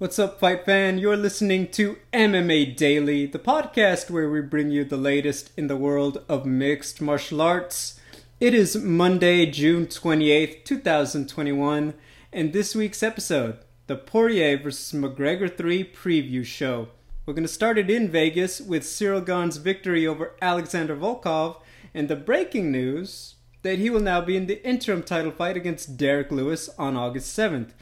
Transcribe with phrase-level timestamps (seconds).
[0.00, 0.96] What's up, fight fan?
[0.96, 5.76] You're listening to MMA Daily, the podcast where we bring you the latest in the
[5.76, 8.00] world of mixed martial arts.
[8.40, 11.92] It is Monday, June 28th, 2021,
[12.32, 13.58] and this week's episode,
[13.88, 14.98] the Poirier vs.
[14.98, 16.88] McGregor 3 preview show.
[17.26, 21.60] We're going to start it in Vegas with Ciryl Gane's victory over Alexander Volkov,
[21.92, 25.98] and the breaking news that he will now be in the interim title fight against
[25.98, 27.72] Derrick Lewis on August 7th.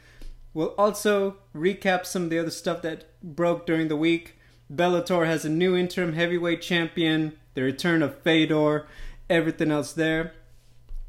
[0.58, 4.34] We'll also recap some of the other stuff that broke during the week.
[4.68, 8.88] Bellator has a new interim heavyweight champion, the return of Fedor,
[9.30, 10.32] everything else there.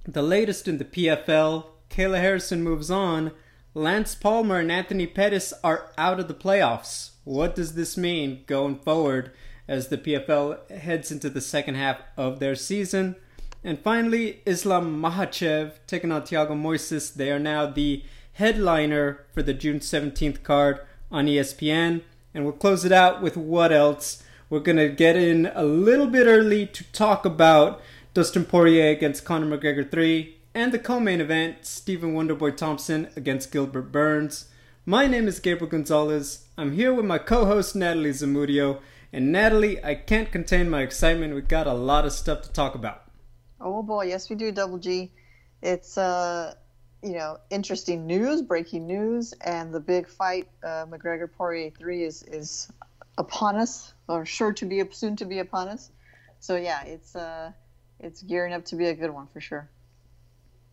[0.08, 3.32] The latest in the PFL, Kayla Harrison moves on.
[3.74, 7.14] Lance Palmer and Anthony Pettis are out of the playoffs.
[7.24, 9.32] What does this mean going forward
[9.68, 13.16] as the PFL heads into the second half of their season?
[13.64, 17.16] And finally, Islam Makhachev taking on Thiago Moises.
[17.16, 18.04] They are now the
[18.40, 20.80] headliner for the June 17th card
[21.12, 22.02] on ESPN.
[22.34, 24.24] And we'll close it out with what else?
[24.50, 27.82] We're going to get in a little bit early to talk about
[28.14, 33.52] Dustin Poirier against Conor McGregor 3 and the co main event, Stephen Wonderboy Thompson against
[33.52, 34.48] Gilbert Burns.
[34.86, 36.46] My name is Gabriel Gonzalez.
[36.58, 38.80] I'm here with my co host Natalie Zamudio.
[39.12, 41.36] And Natalie, I can't contain my excitement.
[41.36, 43.04] We've got a lot of stuff to talk about.
[43.60, 45.12] Oh boy, yes we do, Double G.
[45.62, 46.54] It's uh
[47.02, 52.24] you know, interesting news, breaking news, and the big fight, uh, McGregor Poirier three, is
[52.24, 52.70] is
[53.18, 55.92] upon us, or sure to be soon to be upon us.
[56.40, 57.52] So yeah, it's uh,
[58.00, 59.70] it's gearing up to be a good one for sure.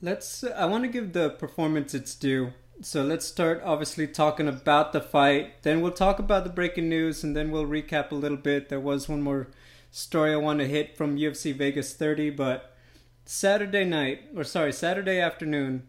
[0.03, 0.45] Let's.
[0.45, 2.53] I want to give the performance its due.
[2.83, 5.63] So let's start obviously talking about the fight.
[5.63, 8.69] Then we'll talk about the breaking news, and then we'll recap a little bit.
[8.69, 9.49] There was one more
[9.91, 12.77] story I want to hit from UFC Vegas 30, but
[13.25, 15.89] Saturday night, or sorry, Saturday afternoon,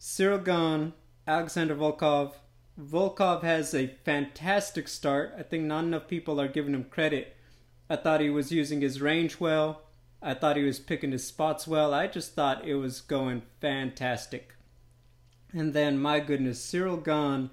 [0.00, 0.92] Ciryl Gane,
[1.26, 2.34] Alexander Volkov.
[2.80, 5.34] Volkov has a fantastic start.
[5.36, 7.36] I think not enough people are giving him credit.
[7.90, 9.82] I thought he was using his range well.
[10.22, 11.92] I thought he was picking his spots well.
[11.92, 14.54] I just thought it was going fantastic.
[15.52, 17.50] And then, my goodness, Ciryl Gane,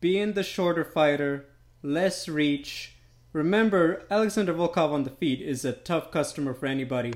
[0.00, 1.46] being the shorter fighter,
[1.80, 2.96] less reach.
[3.32, 7.14] Remember, Alexander Volkov on the feet is a tough customer for anybody.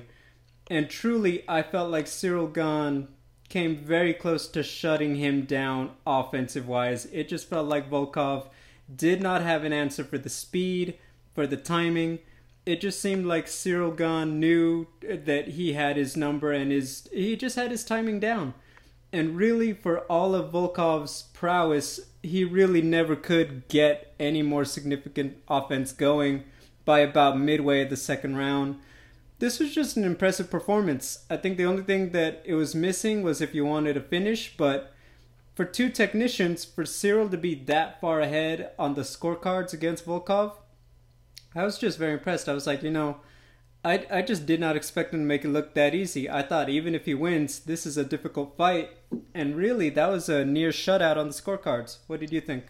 [0.70, 3.08] And truly, I felt like Ciryl Gane
[3.48, 7.06] came very close to shutting him down offensive wise.
[7.06, 8.48] It just felt like Volkov
[8.94, 10.98] did not have an answer for the speed,
[11.34, 12.20] for the timing.
[12.64, 17.36] It just seemed like Ciryl Gane knew that he had his number and his he
[17.36, 18.54] just had his timing down.
[19.12, 25.36] And really for all of Volkov's prowess, he really never could get any more significant
[25.48, 26.44] offense going
[26.84, 28.80] by about midway of the second round
[29.38, 31.24] this was just an impressive performance.
[31.28, 34.56] I think the only thing that it was missing was if you wanted a finish,
[34.56, 34.92] but
[35.54, 40.52] for two technicians, for Ciryl to be that far ahead on the scorecards against Volkov,
[41.54, 42.48] I was just very impressed.
[42.48, 43.20] I was like, you know,
[43.84, 46.28] I, I just did not expect him to make it look that easy.
[46.28, 48.90] I thought even if he wins, this is a difficult fight.
[49.32, 51.98] And really, that was a near shutout on the scorecards.
[52.06, 52.64] What did you think?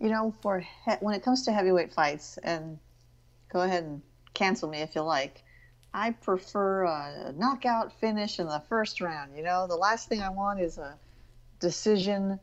[0.00, 2.78] You know, for he- when it comes to heavyweight fights, and
[3.52, 4.02] go ahead and
[4.34, 5.42] cancel me if you like.
[5.96, 9.34] I prefer a knockout finish in the first round.
[9.34, 10.94] You know, the last thing I want is a
[11.58, 12.38] decision,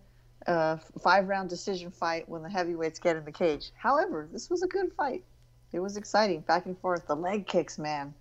[0.47, 3.69] uh, five round decision fight when the heavyweights get in the cage.
[3.75, 5.23] However, this was a good fight.
[5.71, 7.05] It was exciting, back and forth.
[7.05, 8.15] The leg kicks, man.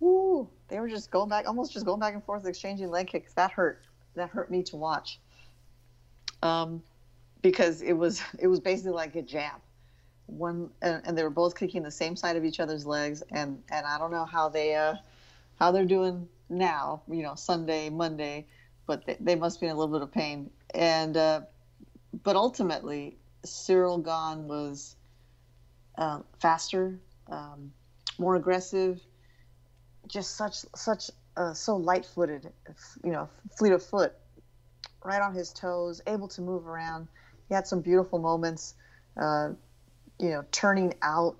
[0.00, 0.48] Woo!
[0.66, 3.32] They were just going back, almost just going back and forth, exchanging leg kicks.
[3.34, 3.80] That hurt.
[4.16, 5.20] That hurt me to watch.
[6.42, 6.82] Um,
[7.42, 9.60] because it was it was basically like a jab
[10.26, 13.62] one and, and, they were both kicking the same side of each other's legs and
[13.70, 14.94] and I don't know how they uh
[15.58, 18.46] how they're doing now you know Sunday Monday
[18.86, 20.50] but they, they must be in a little bit of pain.
[20.74, 21.42] And uh,
[22.22, 24.96] but ultimately Ciryl Gane was
[25.96, 26.98] uh, faster
[27.28, 27.72] um,
[28.18, 29.00] more aggressive
[30.06, 32.52] just such such uh, so light-footed
[33.02, 34.12] you know fleet of foot
[35.02, 37.08] right on his toes able to move around.
[37.48, 38.74] He had some beautiful moments
[39.20, 39.50] uh,
[40.18, 41.36] you know, turning out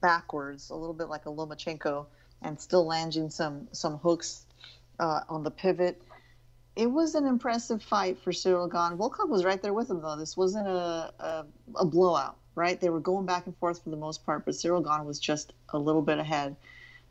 [0.00, 2.06] backwards a little bit like a Lomachenko
[2.42, 4.46] and still landing some some hooks
[4.98, 6.00] uh, on the pivot.
[6.76, 8.96] It was an impressive fight for Ciryl Gane.
[8.96, 10.16] Volkov was right there with him though.
[10.16, 12.80] This wasn't a, a, a blowout, right?
[12.80, 15.52] They were going back and forth for the most part, but Ciryl Gane was just
[15.70, 16.56] a little bit ahead.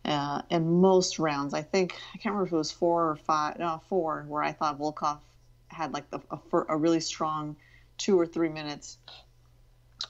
[0.06, 3.60] Uh, in most rounds, I think I can't remember if it was four or five,
[3.60, 5.20] no, four, where I thought Volkov
[5.68, 7.58] had like the, a, a really strong
[7.98, 9.00] two or three minutes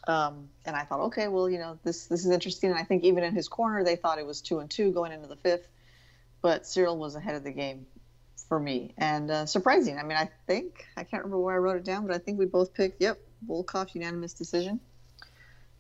[0.08, 2.70] um, and I thought, okay, well, you know, this this is interesting.
[2.70, 5.12] And I think even in his corner, they thought it was two and two going
[5.12, 5.68] into the fifth,
[6.42, 7.86] but Ciryl was ahead of the game
[8.48, 9.98] for me, and uh, surprising.
[9.98, 12.40] I mean, I think I can't remember where I wrote it down, but I think
[12.40, 13.02] we both picked.
[13.02, 14.80] Yep, Volkov unanimous decision.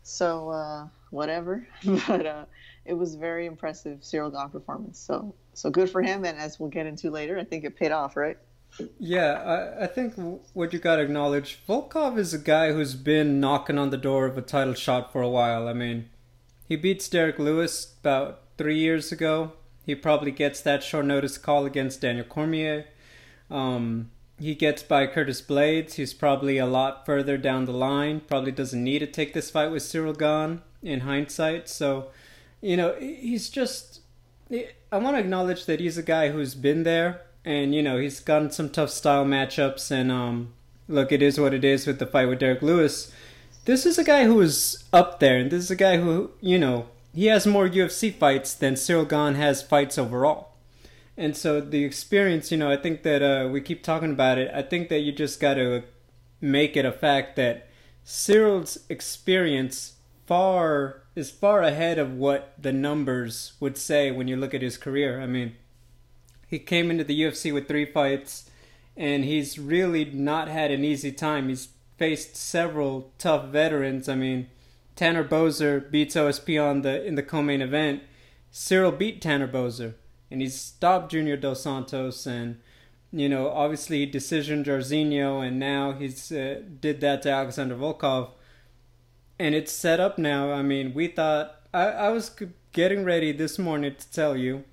[0.03, 1.67] So uh, whatever,
[2.07, 2.45] but uh,
[2.85, 4.99] it was very impressive Ciryl Gane performance.
[4.99, 7.91] So so good for him, and as we'll get into later, I think it paid
[7.91, 8.37] off, right?
[8.99, 9.33] Yeah,
[9.79, 10.13] I, I think
[10.53, 14.25] what you got to acknowledge, Volkov is a guy who's been knocking on the door
[14.25, 15.67] of a title shot for a while.
[15.67, 16.09] I mean,
[16.67, 19.53] he beats Derrick Lewis about three years ago.
[19.85, 22.85] He probably gets that short notice call against Daniel Cormier.
[23.49, 28.19] Um, he gets by Curtis Blaydes, He's probably a lot further down the line.
[28.19, 31.69] Probably doesn't need to take this fight with Ciryl Gane in hindsight.
[31.69, 32.09] So,
[32.61, 34.01] you know, he's just.
[34.51, 38.19] I want to acknowledge that he's a guy who's been there and you know he's
[38.19, 39.89] gotten some tough style matchups.
[39.89, 40.53] And um,
[40.87, 43.11] look, it is what it is with the fight with Derrick Lewis.
[43.65, 46.59] This is a guy who is up there, and this is a guy who you
[46.59, 50.49] know he has more UFC fights than Ciryl Gane has fights overall.
[51.15, 54.51] And so the experience, you know, I think that uh, we keep talking about it.
[54.53, 55.83] I think that you just got to
[56.39, 57.69] make it a fact that
[58.05, 59.93] Ciryl's experience
[60.27, 64.77] far is far ahead of what the numbers would say when you look at his
[64.77, 65.19] career.
[65.19, 65.55] I mean,
[66.47, 68.49] he came into the UFC with three fights,
[68.95, 71.49] and he's really not had an easy time.
[71.49, 74.07] He's faced several tough veterans.
[74.07, 74.47] I mean,
[74.95, 78.01] Tanner Boser beats OSP on the in the co-main event.
[78.51, 79.95] Ciryl beat Tanner Boser,
[80.31, 82.59] and he's stopped Junior Dos Santos, and
[83.11, 88.29] you know, obviously decision Jairzinho, and now he's uh, did that to Alexander Volkov,
[89.37, 90.51] and it's set up now.
[90.51, 92.31] I mean, we thought I, I was
[92.71, 94.63] getting ready this morning to tell you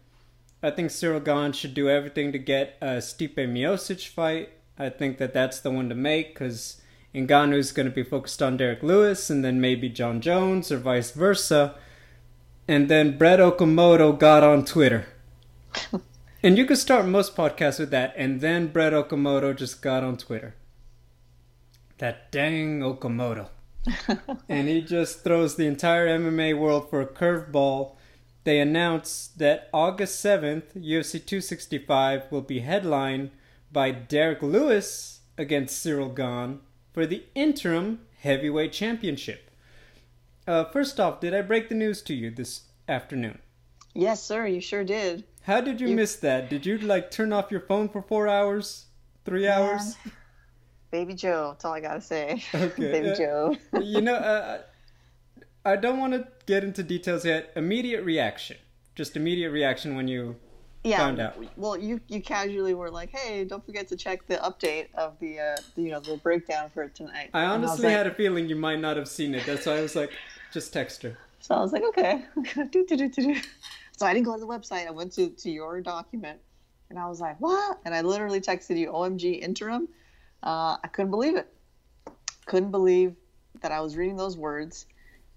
[0.65, 4.49] I think Ciryl Gane should do everything to get a Stipe Miocic fight.
[4.79, 6.81] I think that that's the one to make because
[7.15, 10.79] Ngannou is going to be focused on Derrick Lewis and then maybe Jon Jones or
[10.79, 11.75] vice versa.
[12.67, 15.07] And then Brett Okamoto got on Twitter.
[16.43, 18.15] and you could start most podcasts with that.
[18.17, 20.55] And then Brett Okamoto just got on Twitter.
[21.99, 23.49] That dang Okamoto.
[24.49, 27.94] and he just throws the entire MMA world for a curveball
[28.45, 33.31] they announced that August 7th, UFC 265 will be headlined
[33.73, 36.61] by Derrick Lewis against Ciryl Gane
[36.93, 39.51] for the interim heavyweight championship.
[40.47, 43.39] Uh, first off, did I break the news to you this afternoon?
[43.95, 45.25] Yes, sir, you sure did.
[45.43, 45.97] How did you, you...
[45.97, 46.51] miss that?
[46.51, 48.87] Did you like turn off your phone for four hours,
[49.25, 49.97] three hours?
[50.91, 52.43] Baby Joe, that's all I gotta say.
[52.55, 52.93] Okay.
[52.93, 53.57] Baby uh, Joe.
[53.81, 54.63] you know, uh,
[55.65, 57.53] I don't want to get into details yet.
[57.57, 58.57] Immediate reaction,
[58.95, 60.37] just immediate reaction when you
[60.85, 61.37] yeah, found out.
[61.57, 65.41] Well, you you casually were like, "Hey, don't forget to check the update of the
[65.41, 68.57] uh, you know the breakdown for tonight." I honestly I had like, a feeling you
[68.57, 69.47] might not have seen it.
[69.47, 70.13] That's why I was like,
[70.53, 71.17] just text her.
[71.41, 72.25] So I was like, okay.
[72.55, 74.87] so I didn't go to the website.
[74.87, 76.39] I went to to your document,
[76.91, 77.81] and I was like, what?
[77.87, 79.89] And I literally texted you, "OMG, interim."
[80.43, 81.49] Uh, I couldn't believe it.
[82.45, 83.17] Couldn't believe
[83.63, 84.85] that I was reading those words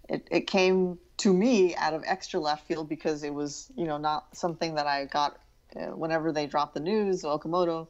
[0.09, 3.97] it, it came to me out of extra left field because it was you know
[3.97, 5.39] not something that I got
[5.75, 7.87] uh, whenever they dropped the news Okamoto,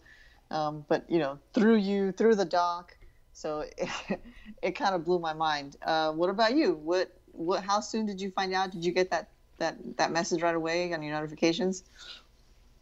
[0.51, 2.95] um, but you know through you through the doc,
[3.33, 3.89] so it,
[4.61, 5.77] it kind of blew my mind.
[5.81, 6.75] Uh, what about you?
[6.75, 7.63] What what?
[7.63, 8.71] How soon did you find out?
[8.71, 11.83] Did you get that that that message right away on your notifications?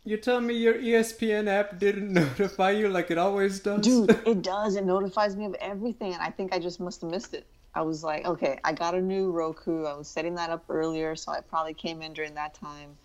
[0.08, 3.82] You tell me your ESPN app didn't notify you like it always does?
[3.82, 4.76] Dude, it does.
[4.76, 7.48] It notifies me of everything, and I think I just must have missed it.
[7.76, 9.84] I was like, okay, I got a new Roku.
[9.84, 12.98] I was setting that up earlier, so I probably came in during that time.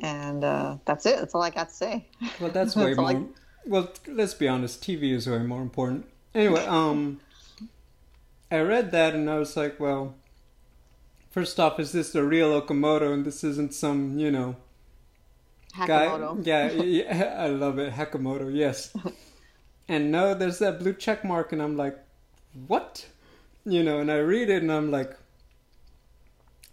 [0.00, 1.20] And uh, that's it.
[1.20, 2.04] That's all I got to say.
[2.40, 3.10] Well, that's way that's more.
[3.10, 3.22] I...
[3.64, 4.82] Well, let's be honest.
[4.82, 6.06] TV is way more important.
[6.34, 7.20] Anyway, um,
[8.50, 10.16] I read that and I was like, well,
[11.30, 13.12] first off, is this a real Okamoto?
[13.12, 14.56] And this isn't some, you know,
[15.74, 16.44] Hakamoto.
[16.44, 16.70] guy.
[16.70, 17.92] Yeah, yeah, I love it.
[17.92, 18.92] Hakamoto, yes.
[19.88, 21.98] and no, there's that blue check mark, and I'm like,
[22.66, 23.06] what?
[23.68, 25.16] You know, and I read it and I'm like,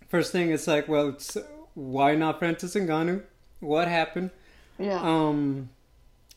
[0.09, 1.35] first thing it's like, well, it's,
[1.73, 3.23] why not Francis Ngannou?
[3.59, 4.29] What happened?
[4.77, 5.01] Yeah.
[5.01, 5.69] Um,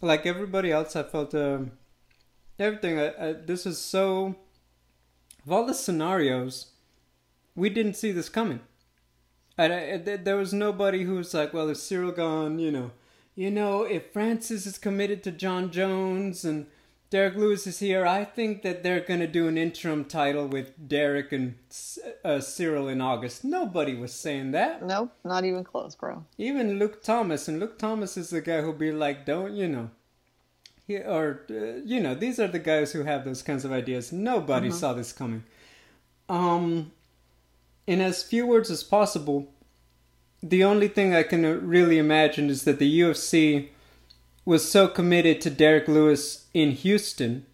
[0.01, 1.59] like everybody else, I felt uh,
[2.59, 2.99] everything.
[2.99, 4.37] I, I, this is so.
[5.45, 6.73] Of all the scenarios,
[7.55, 8.61] we didn't see this coming.
[9.59, 12.91] I, I, there was nobody who was like, well, if Ciryl Gane, you know,
[13.35, 16.67] you know, if Francis is committed to Jon Jones and
[17.09, 18.05] Derrick Lewis is here.
[18.05, 21.55] I think that they're going to do an interim title with Derrick and
[22.25, 23.45] uh, Ciryl in August.
[23.45, 24.85] Nobody was saying that.
[24.85, 26.25] Nope, not even close, bro.
[26.37, 29.91] Even Luke Thomas, and Luke Thomas is the guy who'll be like, "Don't you know?"
[30.87, 34.13] He, or uh, you know, these are the guys who have those kinds of ideas.
[34.13, 34.77] Nobody uh-huh.
[34.77, 35.45] saw this coming.
[36.29, 36.91] Um,
[37.87, 39.53] in as few words as possible,
[40.43, 43.69] the only thing I can really imagine is that the UFC
[44.47, 47.45] was so committed to Derrick Lewis in Houston.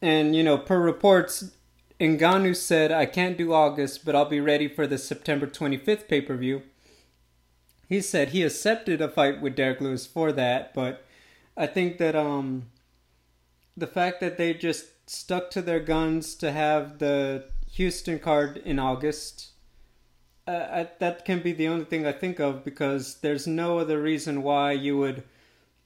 [0.00, 1.50] And, you know, per reports,
[1.98, 6.20] Ngannou said, I can't do August, but I'll be ready for the September 25th pay
[6.20, 6.62] per view.
[7.88, 11.04] He said he accepted a fight with Derrick Lewis for that, but
[11.56, 12.66] I think that um,
[13.74, 18.78] the fact that they just stuck to their guns to have the Houston card in
[18.78, 19.48] August,
[20.46, 24.00] uh, I, that can be the only thing I think of because there's no other
[24.00, 25.22] reason why you would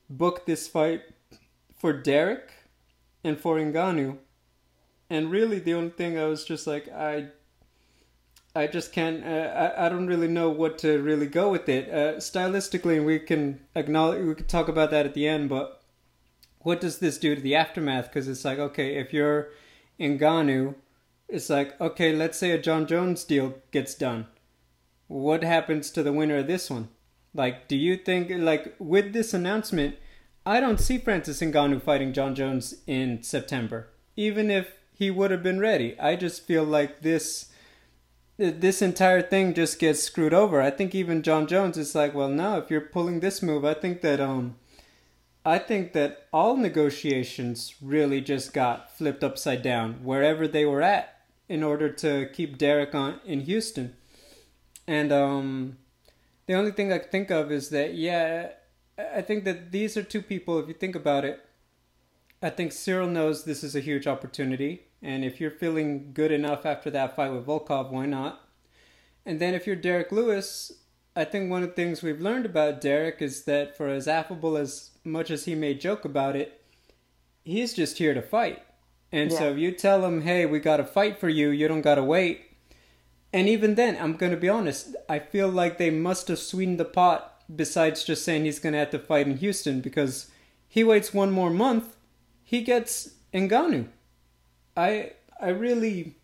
[0.09, 1.02] book this fight
[1.76, 2.50] for Derrick
[3.25, 4.18] and for Ngannou.
[5.11, 7.28] And really the only thing I was just like I
[8.54, 11.88] I just can't uh, I, I don't really know what to really go with it.
[11.88, 15.82] Uh, stylistically we can acknowledge we could talk about that at the end but
[16.61, 18.06] what does this do to the aftermath?
[18.06, 19.50] Because it's like okay if you're
[20.00, 20.76] Ngannou
[21.28, 24.26] it's like okay let's say a Jon Jones deal gets done.
[25.09, 26.88] What happens to the winner of this one
[27.34, 29.96] like do you think like with this announcement
[30.44, 35.42] I don't see Francis Ngannou fighting Jon Jones in September even if he would have
[35.42, 35.98] been ready.
[35.98, 37.46] I just feel like this
[38.38, 40.60] this entire thing just gets screwed over.
[40.60, 43.74] I think even Jon Jones is like, well, no, if you're pulling this move, I
[43.74, 44.56] think that um
[45.44, 51.16] I think that all negotiations really just got flipped upside down wherever they were at
[51.48, 53.96] in order to keep Derrick on in Houston.
[54.86, 55.78] And um
[56.46, 58.50] the only thing I can think of is that yeah,
[58.99, 61.40] I think that these are two people if you think about it
[62.42, 66.66] I think Ciryl knows this is a huge opportunity, and if you're feeling good enough
[66.66, 68.40] after that fight with Volkov, why not?
[69.25, 70.72] And then if you're Derrick Lewis,
[71.14, 74.56] I think one of the things we've learned about Derrick is that for as affable
[74.56, 76.64] as much as he may joke about it,
[77.44, 78.64] he's just here to fight.
[79.12, 79.38] And yeah.
[79.38, 81.94] so if you tell him, hey, we got to fight for you, you don't got
[81.94, 82.51] to wait.
[83.32, 86.78] And even then, I'm going to be honest, I feel like they must have sweetened
[86.78, 90.30] the pot besides just saying he's going to have to fight in Houston because
[90.68, 91.96] he waits one more month
[92.52, 93.86] he gets Ngannou.
[94.76, 96.16] I I really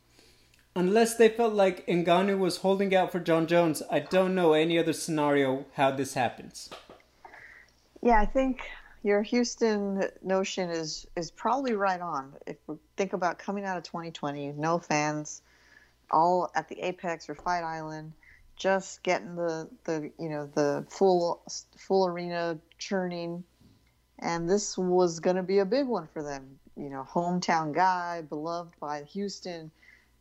[0.77, 4.79] unless they felt like Ngannou was holding out for Jon Jones, I don't know any
[4.79, 6.69] other scenario how this happens.
[8.03, 8.61] Yeah, I think
[9.03, 12.35] your Houston notion is is probably right on.
[12.47, 15.41] If we think about coming out of 2020, no fans,
[16.11, 18.13] all at the Apex or Fight Island,
[18.57, 21.43] just getting the the you know the full
[21.77, 23.45] full arena churning
[24.19, 26.59] and this was going to be a big one for them.
[26.77, 29.71] You know, hometown guy, beloved by Houston,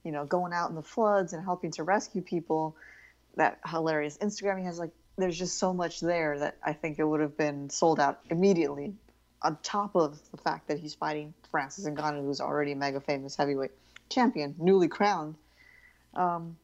[0.04, 2.76] you know, going out in the floods and helping to rescue people.
[3.36, 7.04] That hilarious Instagram he has, like, there's just so much there that I think it
[7.04, 8.94] would have been sold out immediately.
[9.44, 13.36] On top of the fact that he's fighting Francis Ngannou, who's already a mega famous
[13.36, 13.72] heavyweight
[14.10, 15.36] champion, newly crowned.
[16.14, 16.58] Um,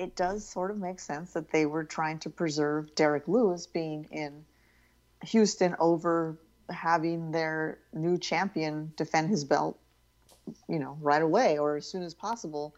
[0.00, 4.08] it does sort of make sense that they were trying to preserve Derrick Lewis being
[4.10, 4.46] in
[5.24, 6.38] Houston over
[6.70, 9.78] having their new champion defend his belt,
[10.68, 12.74] you know, right away or as soon as possible,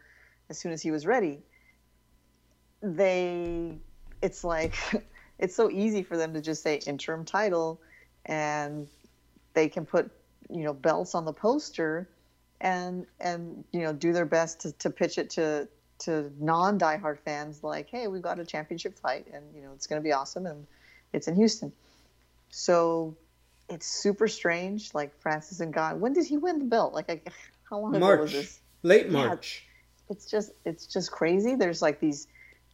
[0.49, 1.39] as soon as he was ready.
[2.81, 3.77] They,
[4.21, 4.75] it's like,
[5.39, 7.79] it's so easy for them to just say interim title
[8.25, 8.87] and
[9.53, 10.11] they can put,
[10.49, 12.09] you know, belts on the poster
[12.63, 15.67] and, and, you know, do their best to, to pitch it to,
[15.99, 19.85] to non diehard fans like, hey, we've got a championship fight and, you know, it's
[19.85, 20.65] going to be awesome and
[21.13, 21.71] it's in Houston
[22.55, 23.17] so
[23.67, 24.93] it's super strange.
[24.93, 25.97] Like Francis Ngannou.
[25.97, 26.93] When did he win the belt?
[26.93, 27.27] Like,
[27.69, 28.13] how long March.
[28.13, 28.59] ago was this?
[28.83, 29.63] Late March.
[29.65, 31.55] Yeah, it's just it's just crazy.
[31.55, 32.27] There's like these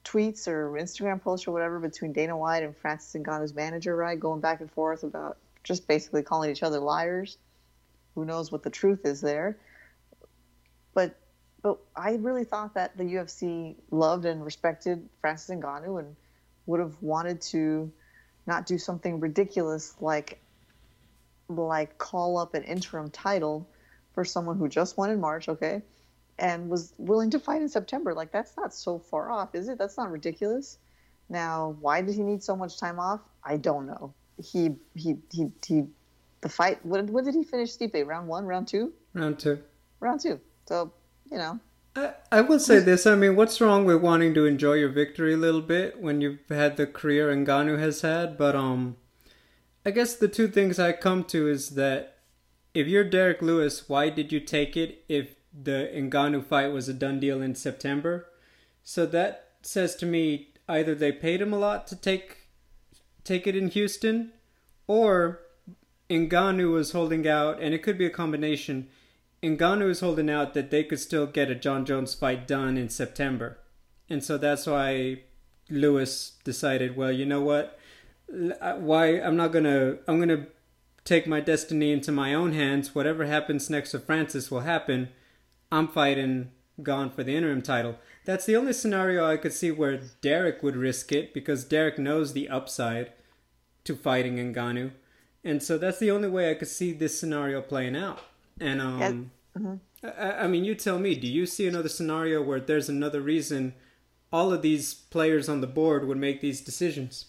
[0.03, 4.19] tweets or Instagram posts or whatever between Dana White and Francis and Ngannou's manager, right,
[4.19, 7.37] going back and forth about just basically calling each other liars.
[8.15, 9.57] Who knows what the truth is there?
[11.61, 16.15] But I really thought that the UFC loved and respected Francis Ngannou and
[16.65, 17.91] would have wanted to
[18.45, 20.39] not do something ridiculous like
[21.47, 23.67] like call up an interim title
[24.13, 25.81] for someone who just won in March, okay,
[26.37, 28.13] and was willing to fight in September.
[28.13, 29.77] Like that's not so far off, is it?
[29.77, 30.77] That's not ridiculous.
[31.29, 33.21] Now, why did he need so much time off?
[33.43, 34.13] I don't know.
[34.41, 35.87] He he he he.
[36.41, 36.85] The fight.
[36.85, 38.05] When, when did he finish Stipe?
[38.05, 38.93] Round one, round two?
[39.13, 39.59] Round two.
[39.99, 40.39] Round two.
[40.67, 40.93] So
[41.31, 41.59] you know,
[41.95, 43.05] I, I will say this.
[43.05, 46.47] I mean, what's wrong with wanting to enjoy your victory a little bit when you've
[46.49, 48.37] had the career Ngannou has had?
[48.37, 48.97] But um,
[49.85, 52.17] I guess the two things I come to is that
[52.73, 56.93] if you're Derrick Lewis, why did you take it if the Ngannou fight was a
[56.93, 58.27] done deal in September?
[58.83, 62.47] So that says to me either they paid him a lot to take
[63.23, 64.31] take it in Houston,
[64.87, 65.41] or
[66.09, 68.87] Ngannou was holding out, and it could be a combination
[69.41, 72.89] Ngannou is holding out that they could still get a Jon Jones fight done in
[72.89, 73.57] September.
[74.09, 75.21] And so that's why
[75.69, 77.79] Lewis decided, well, you know what?
[78.31, 80.47] Uh, why I'm not going to I'm going to
[81.03, 82.93] take my destiny into my own hands.
[82.93, 85.09] Whatever happens next to Francis will happen.
[85.71, 86.51] I'm fighting
[86.83, 87.95] Gane for the interim title.
[88.25, 92.33] That's the only scenario I could see where Derrick would risk it because Derrick knows
[92.33, 93.11] the upside
[93.85, 94.91] to fighting Ngannou.
[95.43, 98.21] And so that's the only way I could see this scenario playing out.
[98.59, 99.11] And um, yeah.
[99.61, 99.75] mm-hmm.
[100.03, 101.15] I, I mean, you tell me.
[101.15, 103.73] Do you see another scenario where there's another reason
[104.31, 107.25] all of these players on the board would make these decisions?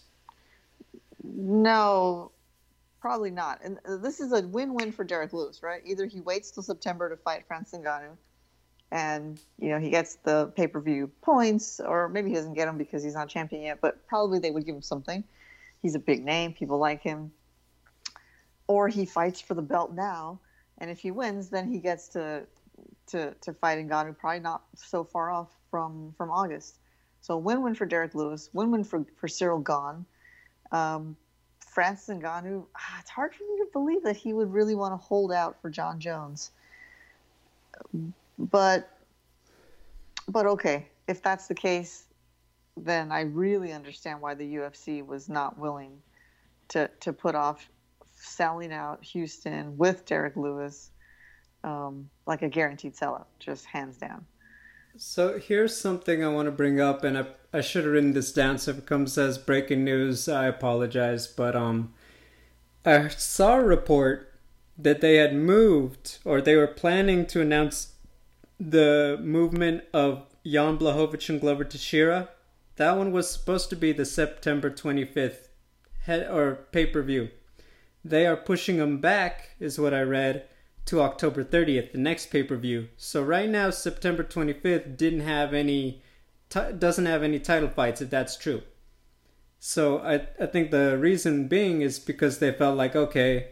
[1.23, 2.31] No,
[2.99, 3.59] probably not.
[3.63, 5.81] And uh, this is a win-win for Derrick Lewis, right?
[5.85, 8.15] Either he waits till September to fight Francis Ngannou,
[8.91, 13.03] and you know he gets the pay-per-view points, or maybe he doesn't get them because
[13.03, 13.79] he's not champion yet.
[13.81, 15.23] But probably they would give him something.
[15.81, 17.31] He's a big name; people like him.
[18.67, 20.39] Or he fights for the belt now,
[20.81, 22.43] and if he wins, then he gets to
[23.07, 26.79] to to fight Ngannou, probably not so far off from from August.
[27.21, 30.05] So win-win for Derrick Lewis, win-win for for Ciryl Gane.
[30.71, 31.15] Um,
[31.59, 34.97] Francis Ngannou, ah, it's hard for me to believe that he would really want to
[34.97, 36.49] hold out for Jon Jones.
[38.39, 38.89] But
[40.27, 42.05] but okay, if that's the case,
[42.75, 46.01] then I really understand why the UFC was not willing
[46.69, 47.69] to to put off
[48.21, 50.91] selling out Houston with Derrick Lewis
[51.63, 54.25] um, like a guaranteed sellout, just hands down.
[54.97, 58.31] So here's something I want to bring up, and I, I should have written this
[58.31, 58.57] down.
[58.57, 61.27] So if it comes as breaking news, I apologize.
[61.27, 61.93] But um,
[62.85, 64.33] I saw a report
[64.77, 67.93] that they had moved, or they were planning to announce
[68.59, 72.29] the movement of Jan Blachowicz and Glover Teixeira.
[72.75, 75.47] That one was supposed to be the September 25th
[76.03, 77.29] head or pay per view.
[78.03, 80.45] They are pushing them back, is what I read,
[80.85, 82.89] to October 30th, the next pay per view.
[82.97, 86.01] So right now, September 25th didn't have any,
[86.49, 88.63] t- doesn't have any title fights if that's true.
[89.63, 93.49] So I I think the reason being is because they felt like okay,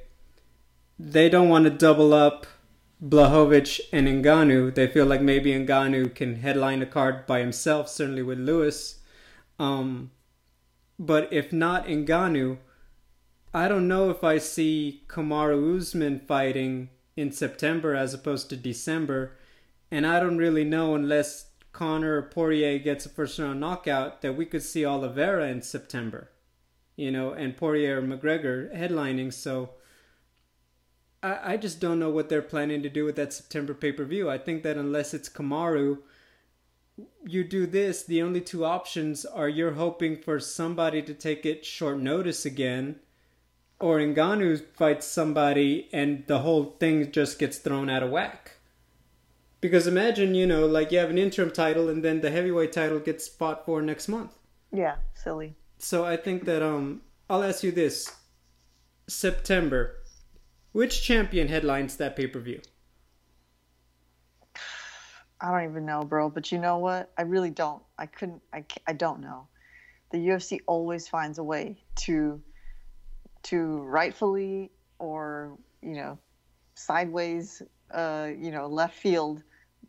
[0.98, 2.48] they don't want to double up
[3.02, 4.74] Blachowicz and Ngannou.
[4.74, 9.02] They feel like maybe Ngannou can headline a card by himself, certainly with Lewis.
[9.60, 10.10] Um,
[10.98, 12.58] but if not Ngannou,
[13.54, 19.38] I don't know if I see Kamaru Usman fighting in September as opposed to December.
[19.90, 24.38] And I don't really know unless Conor or Poirier gets a first round knockout that
[24.38, 26.30] we could see Oliveira in September,
[26.96, 29.34] you know, and Poirier or McGregor headlining.
[29.34, 29.72] So
[31.24, 34.06] I, I just don't know what they're planning to do with that September pay per
[34.06, 34.30] view.
[34.30, 36.00] I think that unless it's Kamaru,
[37.26, 41.66] you do this, the only two options are you're hoping for somebody to take it
[41.66, 43.00] short notice again
[43.80, 48.58] or Ngannou fights somebody and the whole thing just gets thrown out of whack.
[49.62, 53.00] Because imagine, you know, like you have an interim title and then the heavyweight title
[53.00, 54.38] gets fought for next month.
[54.72, 55.56] Yeah, silly.
[55.78, 58.16] So I think that um I'll ask you this.
[59.08, 59.96] September.
[60.72, 62.62] Which champion headlines that pay-per-view?
[65.42, 67.12] I don't even know, bro, but you know what?
[67.18, 67.82] I really don't.
[67.98, 69.48] I couldn't I I don't know.
[70.12, 72.42] The UFC always finds a way to
[73.44, 76.18] to rightfully or you know
[76.76, 79.44] sideways uh, you know left field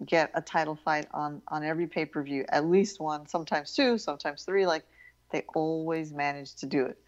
[0.07, 3.99] get a title fight on on every pay per view, at least one, sometimes two,
[3.99, 4.67] sometimes three.
[4.67, 4.85] Like
[5.31, 6.99] they always manage to do it.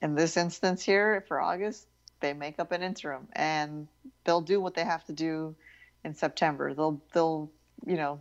[0.00, 1.86] In this instance here for August,
[2.20, 3.88] they make up an interim and
[4.24, 5.54] they'll do what they have to do
[6.04, 6.74] in September.
[6.74, 7.50] They'll they'll
[7.86, 8.20] you know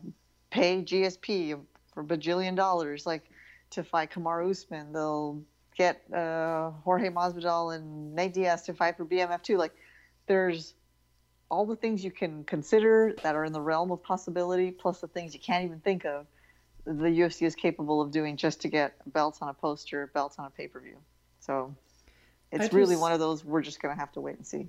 [0.50, 1.60] pay GSP
[1.94, 3.24] for a bajillion dollars like
[3.72, 4.94] to fight Kamaru Usman.
[4.94, 5.42] They'll
[5.82, 9.58] get uh, Jorge Masvidal and Nate Diaz to fight for BMF too.
[9.58, 9.74] Like,
[10.28, 10.76] there's
[11.50, 15.08] all the things you can consider that are in the realm of possibility, plus the
[15.08, 16.28] things you can't even think of.
[16.86, 20.46] The UFC is capable of doing just to get belts on a poster, belts on
[20.46, 20.98] a pay per view.
[21.39, 21.76] So
[22.52, 24.67] it's just, really one of those we're just gonna have to wait and see.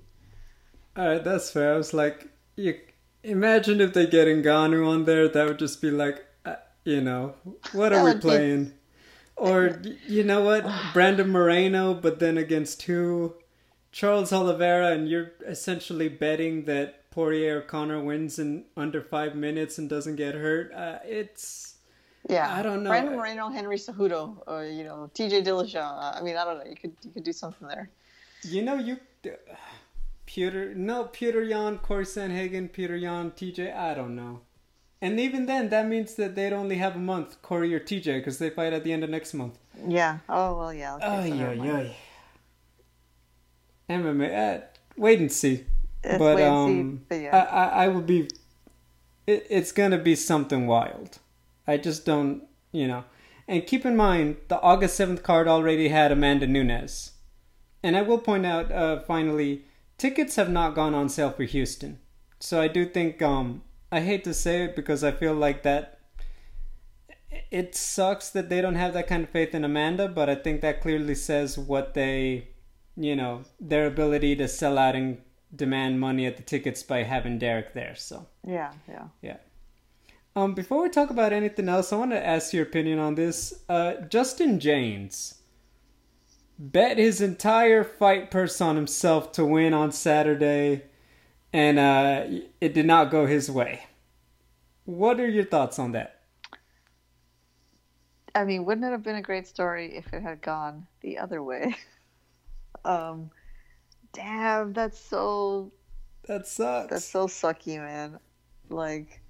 [0.95, 1.73] All right, that's fair.
[1.73, 2.79] I was like, you
[3.23, 7.33] imagine if they get Ngannou on there, that would just be like, uh, you know,
[7.71, 8.73] what are we playing?
[9.35, 13.35] Or you know what, Brandon Moreno, but then against who?
[13.91, 19.77] Charles Oliveira, and you're essentially betting that Poirier or Conor wins in under five minutes
[19.77, 20.73] and doesn't get hurt.
[20.73, 21.75] Uh, it's
[22.27, 22.89] yeah, I don't know.
[22.89, 25.43] Brandon Moreno, Henry Cejudo, or you know T.J.
[25.43, 26.17] Dillashaw.
[26.17, 26.65] I mean, I don't know.
[26.65, 27.89] You could you could do something there.
[28.43, 28.97] You know, you
[30.25, 33.71] Peter, no Petr Yan, Corey Sandhagen, Petr Yan, T.J.
[33.71, 34.41] I don't know.
[35.03, 38.37] And even then, that means that they'd only have a month, Corey or TJ, because
[38.37, 39.59] they fight at the end of next month.
[39.85, 40.19] Yeah.
[40.29, 40.95] Oh well, yeah.
[40.95, 41.93] Okay, oh yeah, yeah.
[43.89, 44.61] MMA.
[44.61, 44.61] Uh,
[44.95, 45.65] wait and see.
[46.05, 47.35] It's but um, see, but yeah.
[47.35, 48.29] I, I, I will be.
[49.27, 51.19] It, it's gonna be something wild.
[51.67, 53.03] I just don't, you know.
[53.45, 57.11] And keep in mind, the August seventh card already had Amanda Nunes.
[57.83, 59.65] And I will point out, uh, finally,
[59.97, 61.99] tickets have not gone on sale for Houston.
[62.39, 63.63] So I do think um,
[63.93, 65.99] I hate to say it because I feel like that
[67.51, 70.61] it sucks that they don't have that kind of faith in Amanda, but I think
[70.61, 72.47] that clearly says what they,
[72.95, 75.19] you know, their ability to sell out and
[75.55, 77.95] demand money at the tickets by having Derrick there.
[77.95, 79.37] So yeah, yeah, yeah.
[80.35, 83.53] Um, before we talk about anything else, I want to ask your opinion on this.
[83.69, 85.35] Uh, Justin Jaynes
[86.57, 90.85] bet his entire fight purse on himself to win on Saturday,
[91.53, 92.25] and uh,
[92.59, 93.85] it did not go his way.
[94.85, 96.19] What are your thoughts on that?
[98.35, 101.43] I mean, wouldn't it have been a great story if it had gone the other
[101.43, 101.75] way?
[102.85, 103.29] um,
[104.11, 105.71] damn, that's so.
[106.27, 106.89] That sucks.
[106.89, 108.17] That's so sucky, man.
[108.69, 109.21] Like,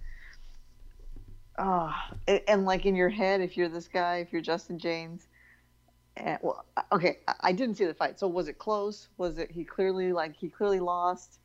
[1.57, 1.93] oh,
[2.27, 5.27] and, and like in your head, if you're this guy, if you're Justin Jaynes,
[6.15, 8.19] and, well, okay, I didn't see the fight.
[8.19, 9.09] So was it close?
[9.17, 11.39] Was it he clearly like he clearly lost?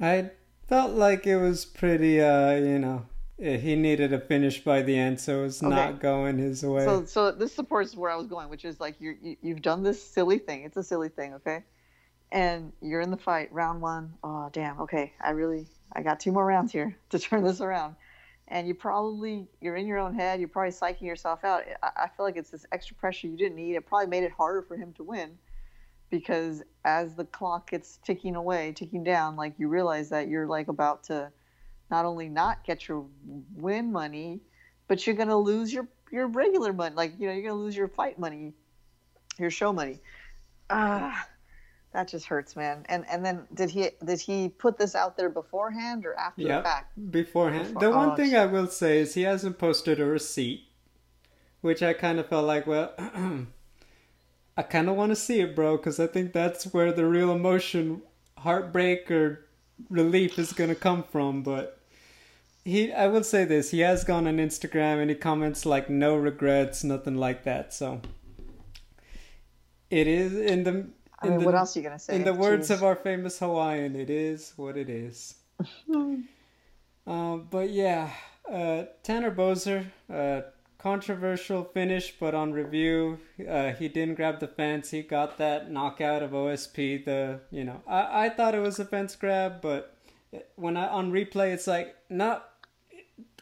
[0.00, 0.30] I
[0.68, 3.06] felt like it was pretty, uh, you know,
[3.38, 5.74] he needed a finish by the end, so it's okay.
[5.74, 6.84] not going his way.
[6.84, 9.82] So, so this supports where I was going, which is like you, you you've done
[9.82, 10.64] this silly thing.
[10.64, 11.64] It's a silly thing, okay?
[12.32, 14.14] And you're in the fight, round one.
[14.24, 14.80] Oh, damn.
[14.80, 17.96] Okay, I really, I got two more rounds here to turn this around
[18.48, 22.24] and you probably you're in your own head you're probably psyching yourself out I, feel
[22.24, 24.92] like it's this extra pressure you didn't need it probably made it harder for him
[24.94, 25.36] to win
[26.10, 30.68] because as the clock gets ticking away ticking down like you realize that you're like
[30.68, 31.30] about to
[31.90, 33.06] not only not get your
[33.54, 34.40] win money
[34.88, 37.88] but you're to lose your your regular money like you know you're to lose your
[37.88, 38.52] fight money
[39.38, 40.00] your show money
[40.70, 41.26] ah
[41.96, 42.84] that just hurts, man.
[42.90, 46.58] And and then did he did he put this out there beforehand or after yeah,
[46.58, 47.10] the fact?
[47.10, 47.68] Beforehand.
[47.68, 50.68] Before, the one oh, thing I will say is he hasn't posted a receipt,
[51.62, 52.92] which I kind of felt like, well,
[54.56, 57.30] I kind of want to see it, bro, because I think that's where the real
[57.30, 58.02] emotion,
[58.38, 59.46] heartbreak or
[59.90, 61.42] relief is gonna come from.
[61.42, 61.78] But
[62.64, 66.16] he, I will say this: he has gone on Instagram and he comments like no
[66.16, 67.74] regrets, nothing like that.
[67.74, 68.00] So
[69.90, 70.86] it is in the
[71.20, 72.14] I mean, the, what else are you gonna say?
[72.14, 75.34] In the words of our famous Hawaiian, it is what it is.
[77.06, 78.10] uh, but yeah,
[78.50, 80.42] uh, Tanner Boser, uh,
[80.78, 84.90] controversial finish, but on review, uh, he didn't grab the fence.
[84.90, 87.04] He got that knockout of OSP.
[87.04, 89.96] The you know, I I thought it was a fence grab, but
[90.56, 92.48] when I on replay, it's like not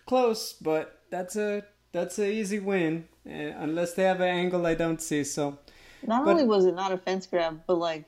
[0.06, 5.00] close, but that's a that's an easy win, unless they have an angle I don't
[5.00, 5.24] see.
[5.24, 5.58] So
[6.06, 8.04] not but, only was it not a fence grab, but like,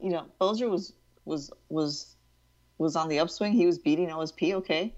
[0.00, 0.92] you know, Boser was
[1.24, 2.16] was was
[2.78, 3.52] was on the upswing.
[3.52, 4.54] He was beating OSP.
[4.54, 4.94] Okay,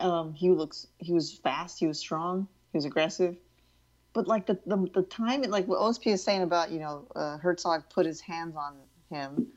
[0.00, 1.78] um, he looks he was fast.
[1.78, 2.48] He was strong.
[2.72, 3.36] He was aggressive.
[4.12, 7.38] But like the the, the time, like what OSP is saying about you know uh,
[7.38, 8.74] Herzog put his hands on
[9.10, 9.48] him,